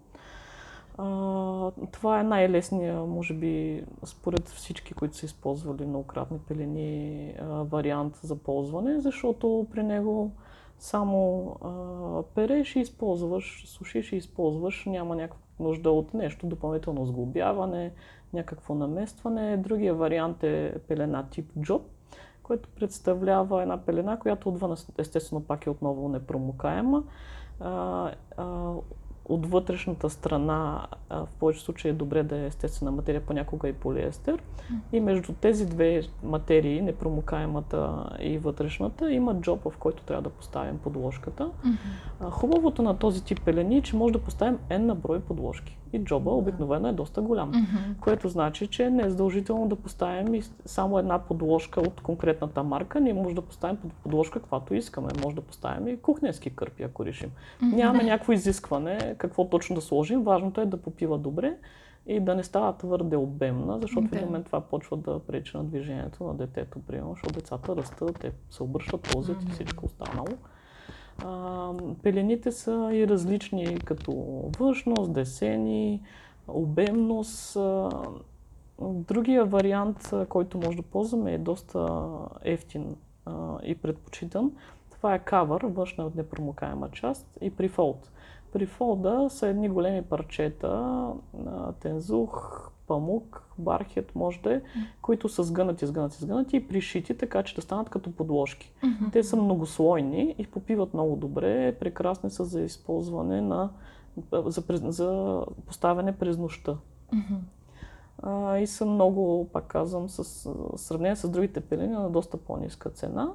[0.98, 8.16] А, това е най-лесният, може би, според всички, които са използвали многократни пелени, а, вариант
[8.24, 10.32] за ползване, защото при него
[10.80, 17.92] само а, переш и използваш, сушиш и използваш, няма някаква нужда от нещо, допълнително сглобяване,
[18.34, 19.58] някакво наместване.
[19.58, 21.82] Другия вариант е пелена тип джоб,
[22.44, 27.04] който представлява една пелена, която отвън естествено пак е отново непромокаема.
[27.60, 28.74] А, а,
[29.30, 34.42] от вътрешната страна в повече случаи е добре да е естествена материя, понякога и полиестер.
[34.92, 40.78] И между тези две материи, непромокаемата и вътрешната, има джоб, в който трябва да поставим
[40.78, 41.50] подложката.
[42.30, 45.79] Хубавото на този тип пелени е, че може да поставим N на брой подложки.
[45.94, 48.00] И джоба обикновено е доста голям, mm-hmm.
[48.02, 53.02] което значи, че не е задължително да поставим само една подложка от конкретната марка.
[53.02, 55.10] Ние може да поставим подложка, каквато искаме.
[55.24, 57.30] Може да поставим и кухненски кърпи, ако решим.
[57.30, 57.76] Mm-hmm.
[57.76, 60.24] Нямаме някакво изискване какво точно да сложим.
[60.24, 61.58] Важното е да попива добре
[62.08, 64.10] и да не става твърде обемна, защото okay.
[64.10, 68.20] в един момент това почва да пречи на движението на детето, примерно, защото децата растат,
[68.20, 69.50] те се обръщат, ползят mm-hmm.
[69.50, 70.28] и всичко останало.
[71.26, 74.12] А, пелените са и различни като
[74.60, 76.02] външност, десени,
[76.48, 77.58] обемност.
[78.82, 82.08] Другия вариант, който може да ползваме е доста
[82.44, 82.96] ефтин
[83.64, 84.52] и предпочитан.
[84.92, 88.12] Това е кавър, външна от непромокаема част и прифолд.
[88.54, 91.06] Прифолда са едни големи парчета,
[91.80, 94.62] тензух, памук, бархет, може да е,
[95.02, 98.74] които са сгънати, сгънати, сгънати и пришити, така че да станат като подложки.
[98.84, 99.12] Mm-hmm.
[99.12, 103.70] Те са многослойни и попиват много добре, прекрасни са за използване на,
[104.32, 106.78] за, за поставяне през нощта.
[107.14, 107.40] Mm-hmm.
[108.24, 113.34] А, и са много, пак казвам, с сравнение с другите пелени на доста по-ниска цена.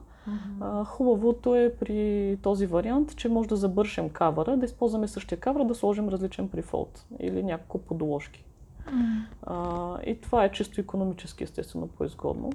[0.61, 5.65] А, хубавото е при този вариант, че може да забършим кавара, да използваме същия кавър,
[5.65, 8.45] да сложим различен прифолд или няколко подложки.
[9.47, 12.51] А, и това е чисто економически, естествено, по-изгодно.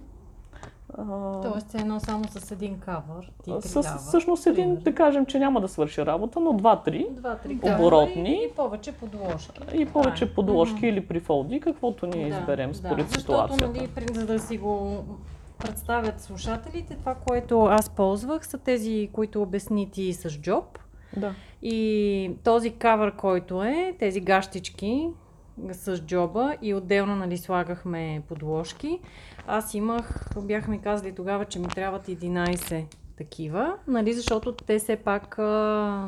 [1.44, 5.68] Тоест едно само с един кавър ти с, Всъщност един, да кажем, че няма да
[5.68, 7.08] свърши работа, но два-три
[7.64, 8.32] оборотни.
[8.32, 9.62] И, и повече подложки.
[9.74, 13.20] И повече а, подложки или прифолди, каквото ние да, изберем според да.
[13.20, 13.74] ситуацията.
[13.74, 15.04] Защото, нали, за да си го
[15.60, 20.80] представят слушателите, това, което аз ползвах, са тези, които обясни ти с джоб.
[21.18, 21.34] Да.
[21.62, 25.10] И този кавър, който е, тези гащички,
[25.72, 29.00] с джоба и отделно нали, слагахме подложки.
[29.48, 32.86] Аз имах, бяха ми казали тогава, че ми трябват 11
[33.18, 36.08] такива, нали, защото те все пак а,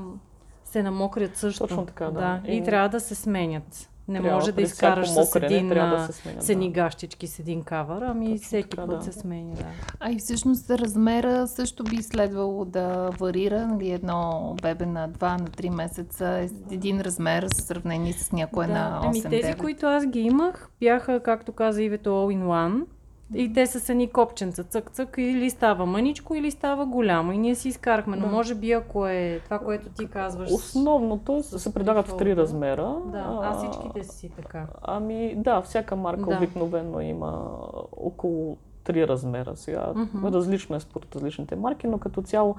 [0.64, 1.68] се намокрят също.
[1.68, 2.12] Точно така, да.
[2.12, 2.42] да.
[2.52, 3.91] И, и трябва да се сменят.
[4.08, 6.74] Не трябва, може да изкараш с един да се сменя, с едни да.
[6.74, 9.04] гащички с един кавър, ами Точно всеки така, път да.
[9.04, 9.56] се сменя.
[9.56, 9.66] Да.
[10.00, 13.68] А и всъщност размера също би следвало да варира.
[13.68, 18.68] Нали, едно бебе на 2 на 3 месеца е един размер в сравнение с някое
[18.68, 18.74] да.
[18.74, 22.86] на 8 Ами тези, които аз ги имах, бяха, както каза Ивето, all in one.
[23.36, 27.32] И те са с едни копченца, цък-цък, или става мъничко, или става голямо.
[27.32, 28.18] И ние си изкарахме.
[28.18, 28.32] Но да.
[28.32, 30.52] може би ако е това, което ти казваш.
[30.52, 32.96] Основното се предлагат в три размера.
[33.06, 34.68] Да, а всичките си така.
[34.82, 36.36] Ами да, всяка марка да.
[36.36, 37.48] обикновено има
[37.92, 39.94] около три размера сега.
[39.96, 40.34] Uh-huh.
[40.34, 42.56] Различно е според различните марки, но като цяло,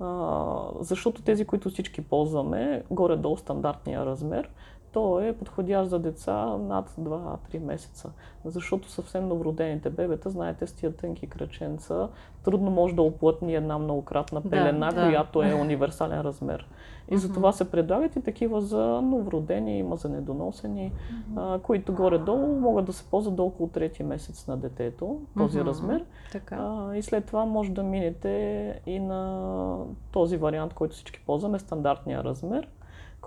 [0.00, 0.46] а,
[0.80, 4.50] защото тези, които всички ползваме, горе-долу стандартния размер,
[4.92, 8.10] той е подходящ за деца над 2-3 месеца.
[8.44, 12.08] Защото съвсем новородените бебета, знаете, с тия тънки кръченца,
[12.44, 15.06] трудно може да оплътни една многократна пелена, да, да.
[15.06, 16.66] която е универсален размер.
[17.10, 20.92] И за това се предлагат и такива за новородени, има за недоносени,
[21.36, 26.04] а, които горе-долу могат да се ползват до около трети месец на детето, този размер.
[26.32, 26.56] Така.
[26.60, 32.24] А, и след това може да минете и на този вариант, който всички ползваме, стандартния
[32.24, 32.68] размер,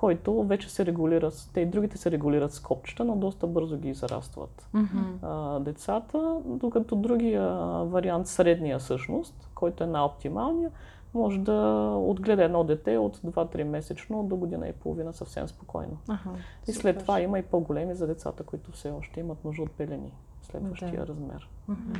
[0.03, 3.93] който вече се регулира, те и другите се регулират с копчета, но доста бързо ги
[3.93, 4.99] зарастват Мгм.
[5.21, 7.47] а, децата, докато другия
[7.83, 10.71] вариант, средния всъщност, който е най-оптималния,
[11.13, 11.55] може да
[11.99, 15.97] отгледа едно дете от 2-3 месечно до година и половина съвсем спокойно.
[16.07, 16.29] Аха,
[16.67, 20.11] И след това има и по-големи за децата, които все още имат нужда от пелени,
[20.41, 21.07] следващия Да.
[21.07, 21.49] размер.
[21.67, 21.93] Мгм.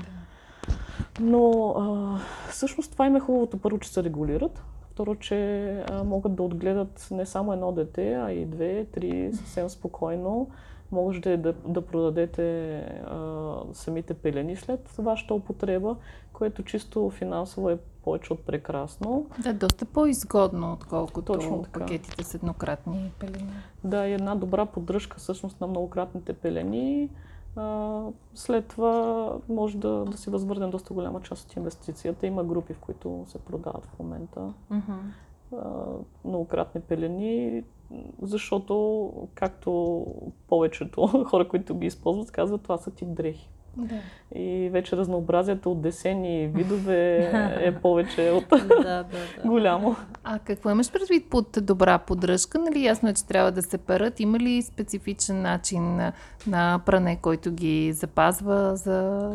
[1.20, 2.18] Но а,
[2.50, 4.64] всъщност това им е хубавото първо, че се регулират.
[4.94, 9.70] Второ, че а, могат да отгледат не само едно дете, а и две, три съвсем
[9.70, 10.50] спокойно.
[10.92, 12.78] Може да, да, да продадете
[13.08, 15.96] а, самите пелени след вашата употреба,
[16.34, 19.26] което чисто финансово е повече от прекрасно.
[19.44, 21.80] Да, доста по-изгодно, отколкото Точно така.
[21.80, 23.54] пакетите с еднократни пелени.
[23.84, 27.10] Да, и една добра поддръжка всъщност на многократните пелени.
[27.56, 28.02] А,
[28.34, 32.28] след това може да, да си възвърнем доста голяма част от инвестицията.
[32.28, 34.92] Има групи, в които се продават в момента Мгм.
[35.56, 35.86] а,
[36.26, 37.64] многократни пелени,
[38.22, 40.06] защото както
[40.48, 43.50] повечето хора, които ги използват, казват, това са тип дрехи.
[43.78, 43.96] Да.
[44.36, 47.18] И вече разнообразието от десени видове
[47.62, 49.06] е повече от да, да, да.
[49.46, 49.96] голямо.
[50.24, 52.60] А какво имаш предвид под добра поддръжка?
[52.60, 54.20] Нали ясно е, че трябва да се перат.
[54.20, 56.00] Има ли специфичен начин
[56.48, 59.30] на, пране, който ги запазва за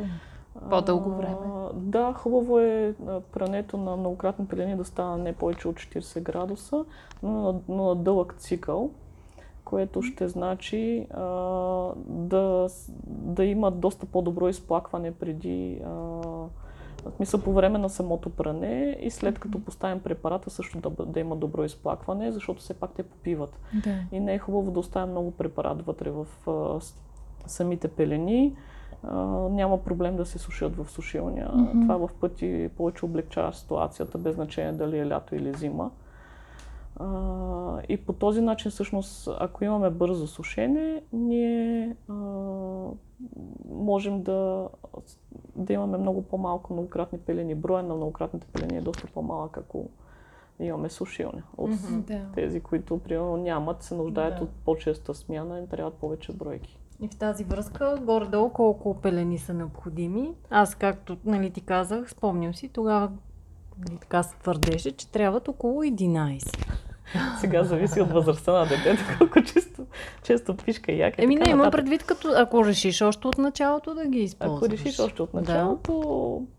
[0.70, 1.37] по-дълго време?
[1.46, 2.94] А, Да, хубаво е
[3.33, 6.85] прането на многократни пелени да става не повече от 40 градуса,
[7.22, 8.90] но, но на дълъг цикъл,
[9.68, 11.22] което ще значи а,
[12.07, 12.68] да,
[13.07, 16.22] да има доста по-добро изплакване преди а,
[17.16, 21.37] смисъл по време на самото пране и след като поставим препарата също да, да има
[21.37, 23.59] добро изплакване, защото все пак те попиват.
[23.85, 23.94] Да.
[24.12, 26.81] И не е хубаво да оставим много препарат вътре в а,
[27.46, 28.57] самите пелени.
[29.02, 29.16] А,
[29.48, 31.50] няма проблем да се сушат в сушилня.
[31.54, 31.81] Мгм.
[31.81, 35.90] Това в пъти повече облегчава ситуацията, без значение дали е лято или зима.
[36.99, 42.15] А, и по този начин, всъщност, ако имаме бързо сушене, ние а,
[43.71, 44.69] можем да,
[45.57, 47.55] да имаме много по-малко многократни пелени.
[47.55, 49.89] Броя на многократните пелени е доста по-малък, ако
[50.61, 51.43] имаме сушилня.
[51.57, 51.71] От.
[52.07, 52.21] Да.
[52.35, 54.45] тези, които примерно нямат, се нуждаят Да.
[54.45, 56.79] от по-честа смяна, им трябват повече бройки.
[57.01, 60.35] И в тази връзка, горе-долу колко пелени са необходими.
[60.51, 63.11] Аз, както нали, ти казах, спомням си, тогава
[63.79, 66.69] нали, така се твърдеше, че трябват около 11.
[67.40, 69.83] Сега зависи от възрастта на детето, колко често,
[70.23, 71.23] често пишка яка.
[71.23, 74.59] Еми не, имам предвид, като ако решиш още от началото да ги използваш.
[74.59, 75.92] Ако решиш още от началото,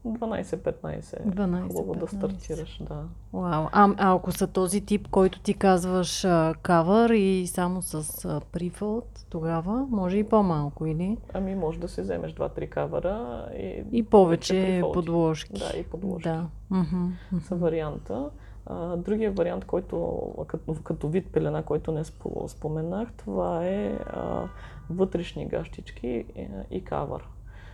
[0.05, 2.17] 12-15 е 12, хубаво да 15.
[2.17, 2.81] стартираш.
[2.81, 3.03] Да.
[3.33, 3.65] Вау.
[3.71, 6.27] А, а ако са този тип, който ти казваш
[6.61, 11.17] кавър и само с прифълт, тогава може и по-малко, или?
[11.33, 15.59] Ами може да си вземеш 2-3 кавара и, И повече подложки.
[15.59, 16.29] Да, и подложки.
[16.29, 16.45] Да.
[16.69, 17.39] Мгм.
[17.41, 18.29] са варианта.
[18.69, 24.49] А, другия вариант, който като, като вид пелена, който не спо- споменах, това е а,
[24.89, 27.23] вътрешни гащички и, и кавър.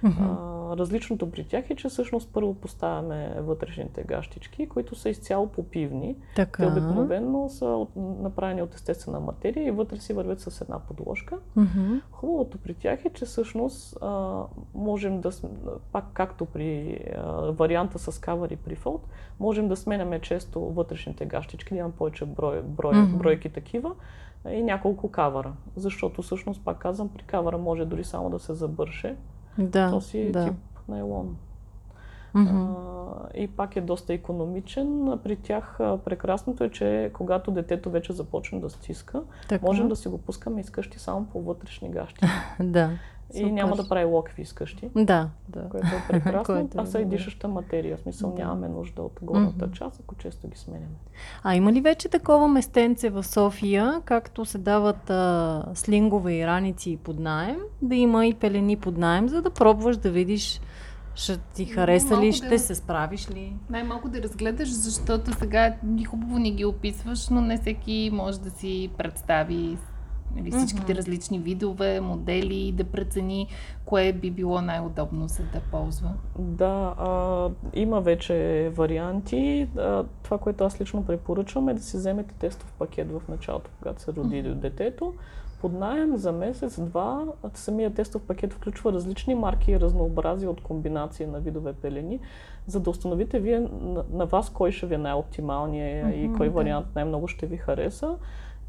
[0.06, 6.16] А, различното при тях е, че всъщност първо поставяме вътрешните гащички, които са изцяло попивни.
[6.36, 6.68] Те Така.
[6.68, 11.38] обикновено са направени от естествена материя и вътре си вървят с една подложка.
[11.56, 11.96] Мгм.
[12.12, 14.42] Хубавото при тях е, че всъщност а,
[14.74, 15.30] можем да,
[15.92, 19.08] пак както при а, варианта с кавър и прифолд,
[19.40, 23.18] можем да сменяме често вътрешните гащички, да имам повече брой, брой, Мгм.
[23.18, 23.92] бройки такива
[24.50, 25.54] и няколко кавара.
[25.76, 29.16] Защото всъщност, пак казвам, при кавара може дори само да се забърше.
[29.58, 30.46] Да, То си е да.
[30.46, 30.54] тип
[30.88, 31.38] найлон.
[33.36, 35.20] И пак е доста економичен.
[35.24, 39.66] При тях прекрасното е, че когато детето вече започне да стиска, Така.
[39.66, 42.26] можем да си го пускаме изкъщи само по вътрешни гащи.
[42.60, 42.90] Да.
[43.34, 43.52] И Супер.
[43.52, 45.70] няма да прави локви изкъщи, Да, да.
[45.70, 46.44] което е прекрасно.
[46.56, 47.98] Което е а са и дишаща материя.
[47.98, 48.42] В смисъл Да.
[48.42, 49.74] нямаме нужда от горната Мгм.
[49.74, 50.96] част, ако често ги сменяме.
[51.44, 56.98] А има ли вече такова местенце в София, както се дават а, слингове и раници
[57.04, 60.62] под найем, да има и пелени под найем, за да пробваш да видиш
[61.16, 63.56] ще ти хареса ли, ще да- се справиш ли?
[63.70, 68.50] Най-малко да разгледаш, защото сега ни хубаво ни ги описваш, но не всеки може да
[68.50, 69.78] си представи
[70.36, 70.98] нали, всичките Мгм.
[70.98, 73.48] различни видове, модели и да прецени
[73.86, 76.10] кое би било най-удобно за да ползва.
[76.40, 79.68] Да, а, има вече варианти.
[79.78, 84.02] А, това, което аз лично препоръчвам е да си вземете тестов пакет в началото, когато
[84.02, 85.14] се роди детето.
[85.66, 87.26] Под найем за месец-два.
[87.54, 92.20] Самия тестов пакет включва различни марки и разнообразие от комбинации на видове пелени,
[92.68, 96.50] за да установите вие на, на вас кой ще ви е най-оптималният mm-hmm, и кой
[96.50, 98.16] вариант най-много ще ви хареса.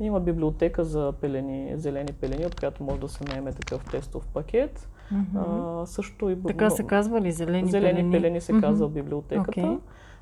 [0.01, 4.89] Има библиотека за пелени, зелени пелени, от която може да се наеме такъв тестов пакет.
[5.11, 5.39] Мгм.
[5.39, 8.13] А, също и Така се казва ли зелени, зелени пелени?
[8.13, 8.61] пелени се Мгм.
[8.61, 9.61] казва библиотеката.
[9.61, 9.79] Окей.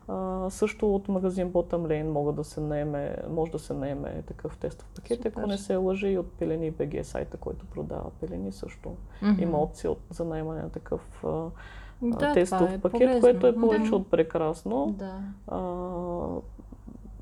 [0.08, 4.56] А, също от магазин Bottom Lane мога да се наеме, може да се наеме такъв
[4.58, 5.32] тестов пакет, Супер.
[5.36, 8.92] ако не се лъжи и от Пелени BG сайта, който продава пелени също.
[9.22, 9.42] Мгм.
[9.42, 11.50] Има опция от, за наемане на такъв а,
[12.02, 13.20] Да, тестов е пакет, полезно.
[13.20, 13.96] което е повече Да.
[13.96, 14.94] от прекрасно.
[14.98, 15.20] Да.
[15.48, 15.60] А,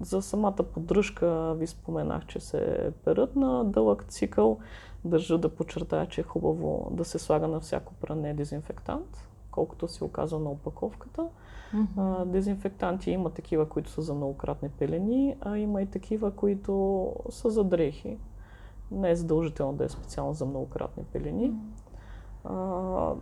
[0.00, 4.58] за самата поддръжка ви споменах, че се перат на дълъг цикъл.
[5.04, 10.04] Държа да подчертая, че е хубаво да се слага на всяко пране дезинфектант, колкото се
[10.04, 11.26] оказва на опаковката.
[11.96, 16.72] А, дезинфектанти има такива, които са за многократни пелени, а има и такива, които
[17.30, 18.16] са за дрехи.
[18.90, 21.52] Не е задължително да е специално за многократни пелени.
[22.44, 23.12] А,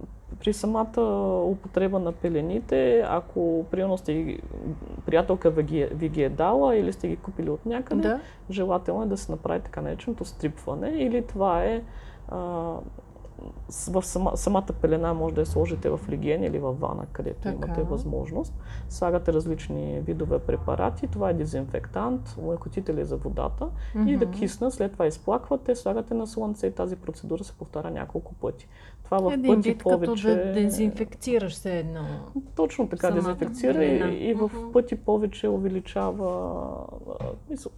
[0.41, 1.01] при самата
[1.45, 4.39] употреба на пелените, ако примерно сте
[5.07, 8.21] приятелка ви ги, е- ви ги е дала или сте ги купили от някъде, Да.
[8.51, 11.83] желателно е да се направи така нареченото стрипване или това е
[12.29, 12.75] а,
[13.89, 17.57] в сама, самата пелена може да я сложите в лиген или в вана, където Така.
[17.57, 18.55] имате възможност.
[18.89, 23.69] Слагате различни видове препарати, това е дезинфектант, лекотители за водата
[24.07, 28.35] и да кисна, след това изплаквате, слагате на слънце и тази процедура се повтаря няколко
[28.35, 28.69] пъти.
[29.05, 30.29] Това в Един пъти вид като повече...
[30.35, 32.01] да дезинфекцираш се едно.
[32.55, 34.13] Точно така самата дезинфекцира пелена.
[34.13, 34.73] и, и в Мгм.
[34.73, 36.61] пъти повече увеличава,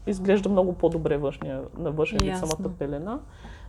[0.06, 3.20] изглежда много по-добре външния, на външния вид самата пелена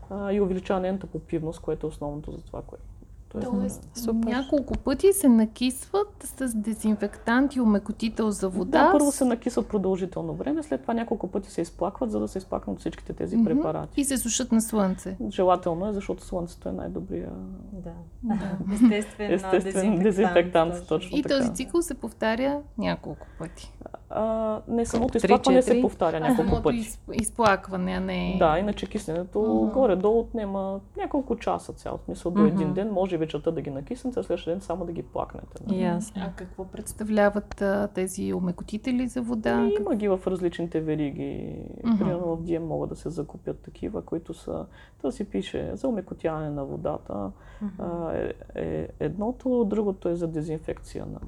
[0.10, 2.84] а, и увеличава нейната попивност, което е основното за това, което.
[3.30, 4.28] Тоест, Тоест, Супер.
[4.28, 8.86] няколко пъти се накисват с дезинфектант и умекотител за вода.
[8.86, 12.38] да, първо се накисват продължително време, след това няколко пъти се изплакват, за да се
[12.38, 13.46] изплакнат всичките тези Мгм.
[13.46, 14.02] препарати.
[14.02, 15.18] И се сушат на слънце.
[15.30, 17.30] Желателно е, защото слънцето е най-добрия
[17.72, 17.92] Да.
[18.24, 18.58] Да.
[18.74, 20.74] Естествен, естествен дезинфектант.
[20.88, 21.38] точно И така.
[21.38, 23.72] този цикъл се повтаря няколко пъти.
[24.16, 25.82] А, не, самото изплакване се четири?
[25.82, 26.78] повтаря няколко пъти.
[26.78, 28.36] из, изплакване, а не...
[28.40, 29.74] Да, иначе кисненето Мгм.
[29.74, 32.00] горе-долу отнема няколко часа цял.
[32.06, 34.92] Смисъл до един ден, може и вечерта да ги накиснете, а следващия ден само да
[34.92, 35.48] ги плакнете.
[35.68, 35.82] нали?
[35.82, 36.22] Ясно.
[36.26, 39.68] А какво представляват а, тези умекотители за вода?
[39.72, 41.56] И има ги в различните вериги.
[41.84, 41.98] Мгм.
[41.98, 44.66] Примерно в DM могат да се закупят такива, които са,
[45.02, 47.32] да си пише за умекотяване на водата.
[47.80, 51.20] А, е, е едното, другото е за дезинфекция на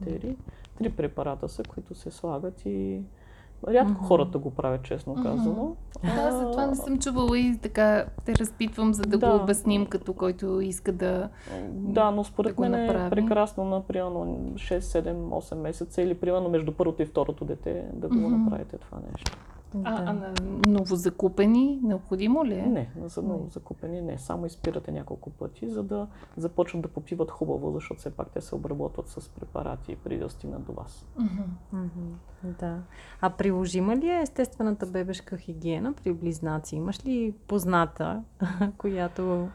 [0.00, 0.36] материи.
[0.80, 3.00] Три препарата са, които се слагат и
[3.68, 4.04] рядко Мгм.
[4.04, 5.22] хората го правят, честно Мгм.
[5.22, 5.76] казано.
[6.04, 9.30] Да, за това не съм чувала и така те разпитвам, за да, Да.
[9.30, 11.28] го обясним като който иска да...
[11.68, 16.48] Да, но според да мен е прекрасно на примерно 6, 7, 8 месеца или примерно
[16.48, 18.36] между първото и второто дете да го Мгм.
[18.36, 19.38] направите това нещо.
[19.84, 20.34] А, а на
[20.66, 22.66] новозакупени необходимо ли е?
[22.66, 24.18] Не, за ново закупени не.
[24.18, 26.06] Само изпирате няколко пъти, за да
[26.36, 30.64] започнат да попиват хубаво, защото все пак те се обработват с препарати преди да стигнат
[30.64, 31.06] до вас.
[32.44, 32.78] Да.
[33.20, 36.76] А приложима ли е естествената бебешка хигиена при близнаци?
[36.76, 38.22] Имаш ли позната,
[38.78, 39.48] която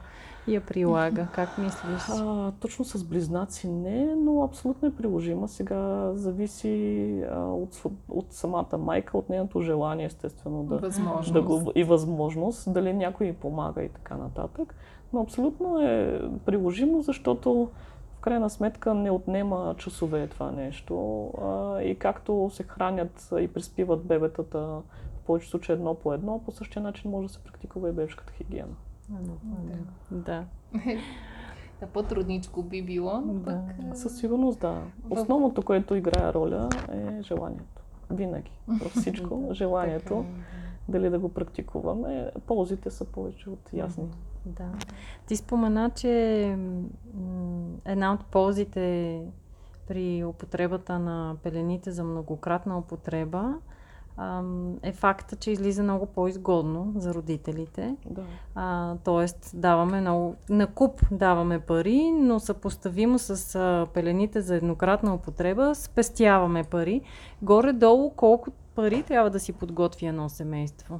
[0.47, 1.27] я прилага?
[1.33, 2.01] Как мислиш?
[2.09, 5.47] А, точно с близнаци не, но абсолютно е приложима.
[5.47, 11.33] Сега зависи а, от, от самата майка, от нейното желание, естествено, да, Възможност.
[11.33, 14.75] да го, и възможност, дали някой й помага и така нататък.
[15.13, 17.69] Но абсолютно е приложимо, защото
[18.17, 21.25] в крайна сметка не отнема часове това нещо.
[21.41, 26.51] А, и както се хранят и приспиват бебетата в повече случаи едно по едно, по
[26.51, 28.75] същия начин може да се практикува и бебешката хигиена.
[30.11, 30.45] Да.
[31.79, 33.43] Да, по-трудничко би било, но Да.
[33.43, 33.75] пък...
[33.91, 34.81] а, Със сигурност да.
[35.09, 37.81] Основното, което играе роля е желанието.
[38.09, 38.51] Винаги.
[38.67, 39.47] Във всичко.
[39.51, 40.25] Желанието.
[40.89, 42.31] Дали да го практикуваме.
[42.47, 44.07] Ползите са повече от ясни.
[44.45, 44.71] Да.
[45.27, 46.43] Ти спомена, че
[47.85, 49.21] една от ползите
[49.87, 53.53] при употребата на пелените за многократна употреба
[54.83, 57.95] е факта, че излиза много по-изгодно за родителите.
[58.09, 58.21] Да.
[58.55, 65.13] А, тоест, даваме много, на куп даваме пари, но съпоставимо с а, пелените за еднократна
[65.15, 67.01] употреба, спестяваме пари.
[67.41, 70.99] Горе-долу колко пари трябва да си подготви едно семейство.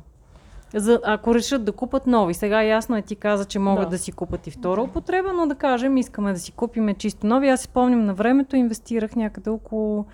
[0.74, 2.34] За, ако решат да купат нови.
[2.34, 3.98] Сега ясно е, ти каза, че могат да, Да.
[3.98, 7.50] си купат и втора употреба, но да кажем, искаме да си купиме чисто нови.
[7.50, 10.06] Аз си спомням на времето, инвестирах някъде около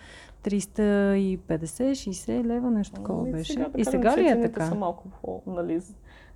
[0.43, 3.53] 350-60 лева, нещо такова Ами, беше.
[3.53, 4.65] Сега, да и сега ли е така?
[4.65, 5.81] Са малко по, нали,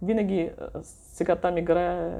[0.01, 0.49] винаги
[0.83, 2.11] сега там играе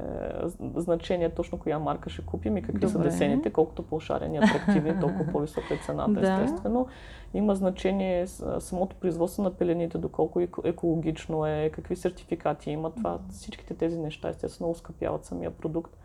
[0.76, 3.08] значение точно коя марка ще купим и какви са Добре.
[3.08, 6.32] десените, колкото по-шарени, атрактивни, толкова по-висока е цената, Да.
[6.34, 6.86] естествено.
[7.34, 8.26] Има значение
[8.58, 12.90] самото производство на пелените, доколко еко- екологично е, какви сертификати има.
[12.90, 15.96] Това, всичките тези неща, естествено, ускъпяват самия продукт.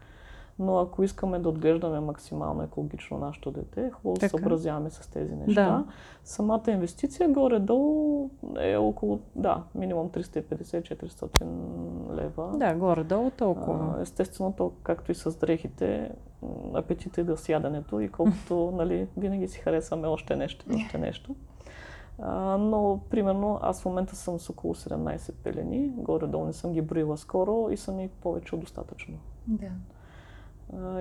[0.61, 5.35] Но ако искаме да отглеждаме максимално екологично нашето дете, е хубаво да съобразяваме с тези
[5.35, 5.65] неща.
[5.65, 5.85] Да.
[6.23, 11.45] Самата инвестиция горе-долу е около, да, минимум 350-400
[12.15, 12.57] лева.
[12.57, 13.95] Да, горе-долу толкова.
[13.97, 16.11] А, Естествено, то, както и с дрехите,
[16.73, 20.97] апетита е да с яденето и колкото, нали, винаги си харесваме още нещо и още
[20.97, 21.35] нещо.
[22.19, 26.81] А, но, примерно, аз в момента съм с около 17 пелени, горе-долу не съм ги
[26.81, 29.17] броила скоро и са ми повече от достатъчно.
[29.47, 29.71] Да.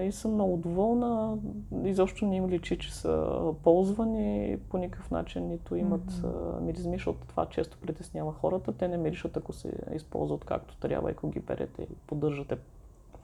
[0.02, 1.38] И съм много доволна.
[1.84, 6.60] Изобщо не им личи, че са ползвани по никакъв начин, нито имат mm-hmm.
[6.60, 8.72] миризми, защото това често притеснява хората.
[8.72, 12.58] Те не миришат, ако се използват както трябва, ако ги берете и поддържате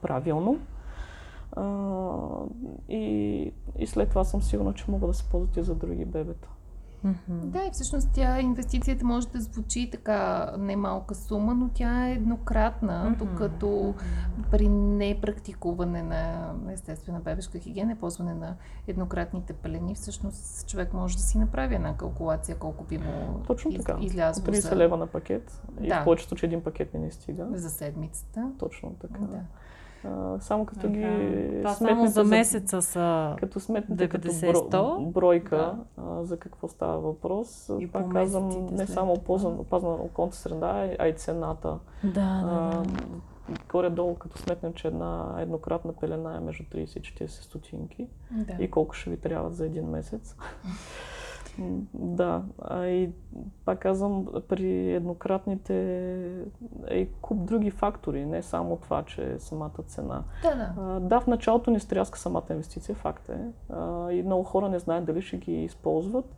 [0.03, 0.59] правилно.
[1.53, 1.65] А,
[2.89, 6.49] и, и след това съм сигурна, че могат да се ползват и за други бебета.
[7.07, 7.51] Мгм.
[7.51, 13.05] Да, и всъщност тя, инвестицията може да звучи така немалка сума, но тя е еднократна,
[13.11, 13.25] Мгм.
[13.25, 13.95] докато
[14.51, 21.39] при непрактикуване на естествена бебешка хигиена, ползване на еднократните пелени, всъщност човек може да си
[21.39, 23.99] направи една калкулация колко би му Точно из, така.
[24.01, 25.63] излязло 30 за, лева на пакет.
[25.81, 26.01] И Да.
[26.01, 27.47] в повечето случаи един пакет не ни стига.
[27.53, 28.51] за седмицата.
[28.59, 29.19] Точно така.
[29.21, 29.41] Да.
[30.07, 30.93] А, само като Така.
[30.93, 33.37] ги Това само за месеца са...
[33.41, 34.71] Като сметнете като 90-100?
[34.71, 40.37] бро, бройка а, за какво става въпрос, И пак казвам, не след само опазна околната
[40.37, 41.79] среда, а и цената.
[42.05, 42.83] Да, да, да.
[43.73, 48.63] горе-долу, като сметнем, че една еднократна пелена е между 30 и 40 стотинки Да.
[48.65, 50.37] и колко ще ви трябва за един месец.
[51.95, 53.11] Да, а и
[53.65, 55.75] пак казвам, при еднократните
[56.89, 60.25] е и куп други фактори, не само това, че е самата цена.
[60.43, 60.75] да, да.
[60.79, 63.39] А, Да, в началото ни стряска самата инвестиция, факт е.
[63.73, 66.37] А, И много хора не знаят дали ще ги използват,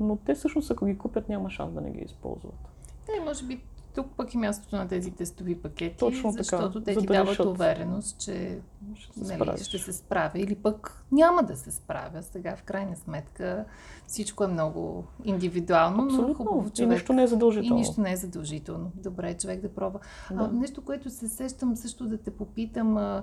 [0.00, 2.68] но те всъщност, ако ги купят, няма шанс да не ги използват.
[3.06, 3.60] Да, може би
[3.96, 7.12] тук пък е мястото на тези тестови пакети, Точно така, защото те за ти да
[7.12, 7.46] дават решат.
[7.46, 8.58] увереност, че
[8.94, 9.62] Ще се нали, справиш.
[9.62, 12.22] ще се справя или пък няма да се справя.
[12.22, 13.64] Сега в крайна сметка
[14.06, 16.34] всичко е много индивидуално, но Абсолютно.
[16.34, 16.90] хубаво И човек.
[16.90, 17.76] нищо не е И задължително.
[17.76, 18.92] нищо не е задължително.
[18.94, 20.00] Добре е човек да пробва.
[20.30, 20.44] Да.
[20.44, 23.22] А, нещо, което се сещам също да те попитам, а,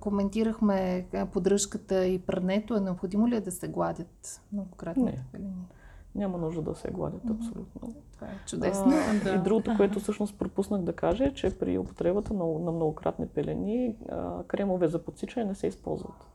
[0.00, 2.76] коментирахме поддръжката и прането.
[2.76, 5.24] Е необходимо ли е да се гладят многократните Не.
[5.32, 5.66] пелени?
[6.14, 7.94] Няма нужда да се гладят, абсолютно.
[8.12, 8.92] Това е чудесно.
[9.26, 13.26] А, И другото, което всъщност пропуснах да кажа, е, че при употребата на, на многократни
[13.26, 16.26] пелени, а, кремове за подсичане не се използват.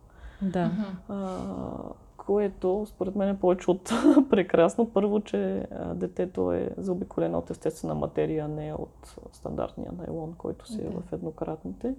[0.41, 0.71] Да.
[1.09, 1.38] А,
[2.17, 3.84] което според мен е повече от
[4.30, 4.89] прекрасно.
[4.89, 10.67] Първо, че а, детето е заобиколено от естествена материя, а не от стандартния найлон, който
[10.67, 11.01] си е Да.
[11.01, 11.95] в еднократните.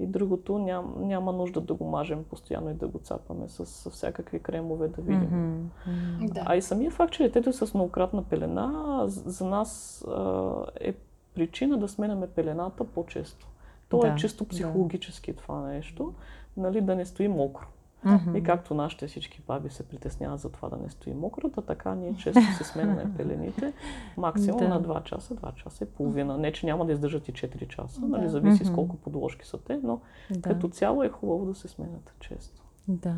[0.00, 3.90] И другото, ням, няма нужда да го мажем постоянно и да го цапаме с, с
[3.90, 5.70] всякакви кремове да видим.
[5.86, 6.26] Мгм.
[6.26, 6.42] Да.
[6.46, 10.94] А и самия факт, че детето е с многократна пелена, за нас а, е
[11.34, 13.46] причина да сменяме пелената по-често.
[13.88, 14.50] То Да, е чисто да.
[14.50, 16.14] психологически това нещо,
[16.56, 17.66] нали, да не стои мокро.
[18.04, 18.36] Мгм.
[18.36, 22.14] И както нашите всички баби се притесняват за това да не стои мократа, така ние
[22.14, 23.72] често се сменяме пелените.
[24.16, 24.68] Максимум Да.
[24.68, 26.38] на 2 часа, 2 часа и половина.
[26.38, 28.28] Не, че няма да издържат и 4 часа, нали, Да.
[28.28, 28.74] зависи с Мгм.
[28.74, 30.40] колко подложки са те, но Да.
[30.42, 32.62] като цяло е хубаво да се сменят често.
[32.88, 33.14] Да.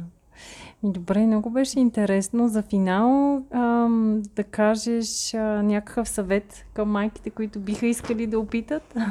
[0.83, 2.49] Добре, много беше интересно.
[2.49, 8.95] За финал ам, да кажеш а, някакъв съвет към майките, които биха искали да опитат.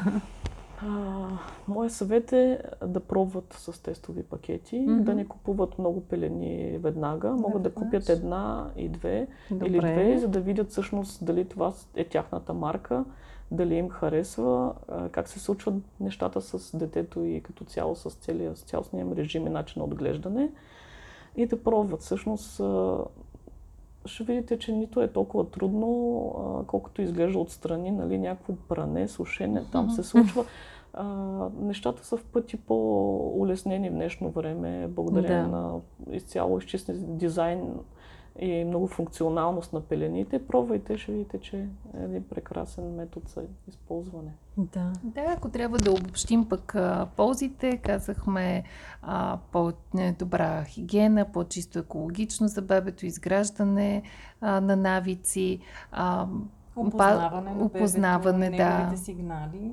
[1.67, 5.03] Моят съвет е да пробват с тестови пакети, Мгм.
[5.03, 7.29] да не купуват много пелени веднага.
[7.31, 7.85] Могат да веднъж.
[7.85, 9.67] купят една и две Добре.
[9.67, 13.05] или две, за да видят всъщност дали това е тяхната марка,
[13.51, 14.73] дали им харесва,
[15.11, 19.47] как се случват нещата с детето и като цяло с, целия, с цялостния им режим
[19.47, 20.51] и начин на отглеждане.
[21.37, 22.01] И да пробват.
[22.01, 22.61] Всъщност
[24.05, 29.91] ще видите, че нито е толкова трудно, колкото изглежда отстрани, нали, някакво пране, сушене, там
[29.91, 30.45] се случва.
[30.93, 31.05] А,
[31.59, 35.47] нещата са в пъти по-улеснени в днешно време, благодарение Да.
[35.47, 35.79] на
[36.11, 37.73] изцяло изчистен дизайн
[38.39, 40.47] и много функционалност на пелените.
[40.47, 44.31] Пробвайте, ще видите, че е един прекрасен метод за използване.
[44.57, 44.93] Да.
[45.03, 48.63] Да, ако трябва да обобщим пък а, ползите, казахме
[49.01, 54.03] а, по-добра хигиена, по-чисто екологично за бебето, изграждане
[54.41, 55.59] а, на навици,
[55.91, 56.27] а,
[56.75, 58.97] Опознаване на опознаване, бебето, да.
[58.97, 59.71] сигнали.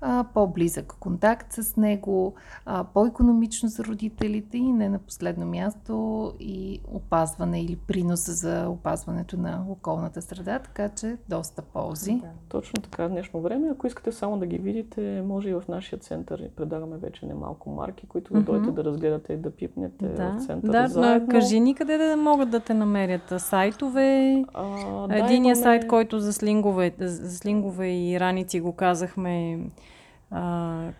[0.00, 2.34] а, по-близък контакт с него,
[2.66, 5.94] а, по-економично за родителите и не на последно място
[6.40, 12.12] и опазване или приноса за опазването на околната среда, така че доста ползи.
[12.12, 12.26] Да.
[12.48, 13.68] Точно така в днешно време.
[13.68, 16.50] Ако искате само да ги видите, може и в нашия център.
[16.50, 18.46] Предлагаме вече немалко марки, които да Мгм.
[18.46, 21.20] дойдете да разгледате и да пипнете Да, в центъра да заедно.
[21.20, 23.32] но кажи ни къде да могат да те намерят.
[23.38, 24.64] Сайтове, А,
[25.08, 29.60] да, Единият имаме- сайт, който за слингове, за слингове и раници го казахме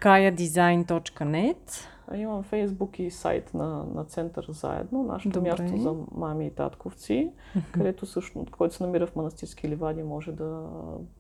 [0.01, 1.87] kayadesign.net.
[2.15, 5.51] Имам фейсбук и сайт на, на център заедно, нашето Добре.
[5.51, 7.31] място за мами и татковци,
[7.73, 10.67] където също, който се намира в манастирски ливади, може да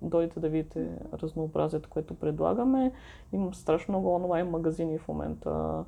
[0.02, 2.92] дойдете да видите разнообразието, което предлагаме.
[3.32, 5.84] Имам страшно много онлайн магазини в момента.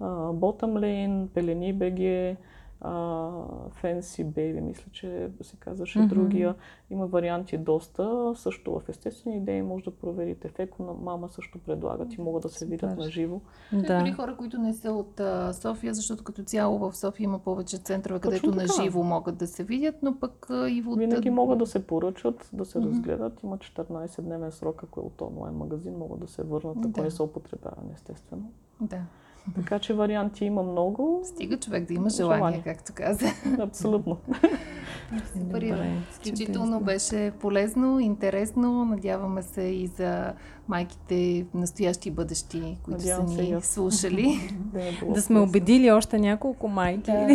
[0.00, 2.36] Bottom Lane, Пелени БГ,
[2.82, 6.08] Fancy Baby, мисля, че се казваше Мгм.
[6.08, 6.54] другия.
[6.90, 8.32] Има варианти доста.
[8.36, 10.48] Също в естествени идеи може да проверите.
[10.48, 13.40] В Еко на мама също предлагат и могат да се видят на живо.
[13.72, 13.98] Да.
[13.98, 17.78] Дори хора, които не са от а, София, защото като цяло в София има повече
[17.78, 20.98] центрове, където на живо могат да се видят, но пък а, и от...
[20.98, 22.88] Винаги могат да се поръчат, да се Мгм.
[22.88, 23.42] разгледат.
[23.42, 27.02] Има 14-дневен срок, ако е от онлайн магазин, могат да се върнат, ако Да.
[27.02, 28.50] не са употребявани, естествено.
[28.80, 29.00] Да.
[29.54, 31.20] Така че варианти има много.
[31.24, 32.62] Стига човек да има желание, Желание.
[32.74, 33.26] Както каза.
[33.58, 34.16] Абсолютно.
[35.32, 38.84] Супер, Изключително беше полезно, интересно.
[38.84, 40.32] Надяваме се и за
[40.68, 44.38] майките, настоящи и бъдещи, които Надявам са ни слушали.
[44.72, 47.28] Да, било Да сме убедили още няколко майки Да.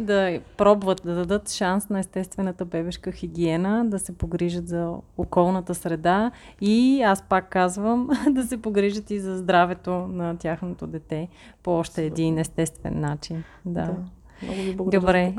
[0.04, 6.30] да пробват да дадат шанс на естествената бебешка хигиена, да се погрижат за околната среда
[6.60, 11.28] и аз пак казвам да се погрижат и за здравето на тяхното дете
[11.62, 13.44] по още един естествен начин.
[13.64, 13.82] Да.
[13.82, 13.96] Да.
[14.42, 15.34] Много ви благодаря Добре.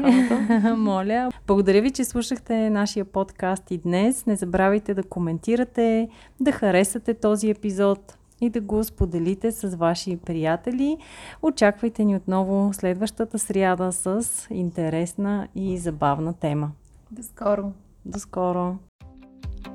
[0.61, 0.75] за.
[0.77, 1.31] Моля.
[1.47, 4.25] Благодаря ви, че слушахте нашия подкаст и днес.
[4.25, 10.97] Не забравяйте да коментирате, да харесате този епизод и да го споделите с ваши приятели.
[11.41, 16.71] Очаквайте ни отново следващата сряда с интересна и забавна тема.
[17.11, 17.71] До скоро!
[18.05, 18.75] До скоро!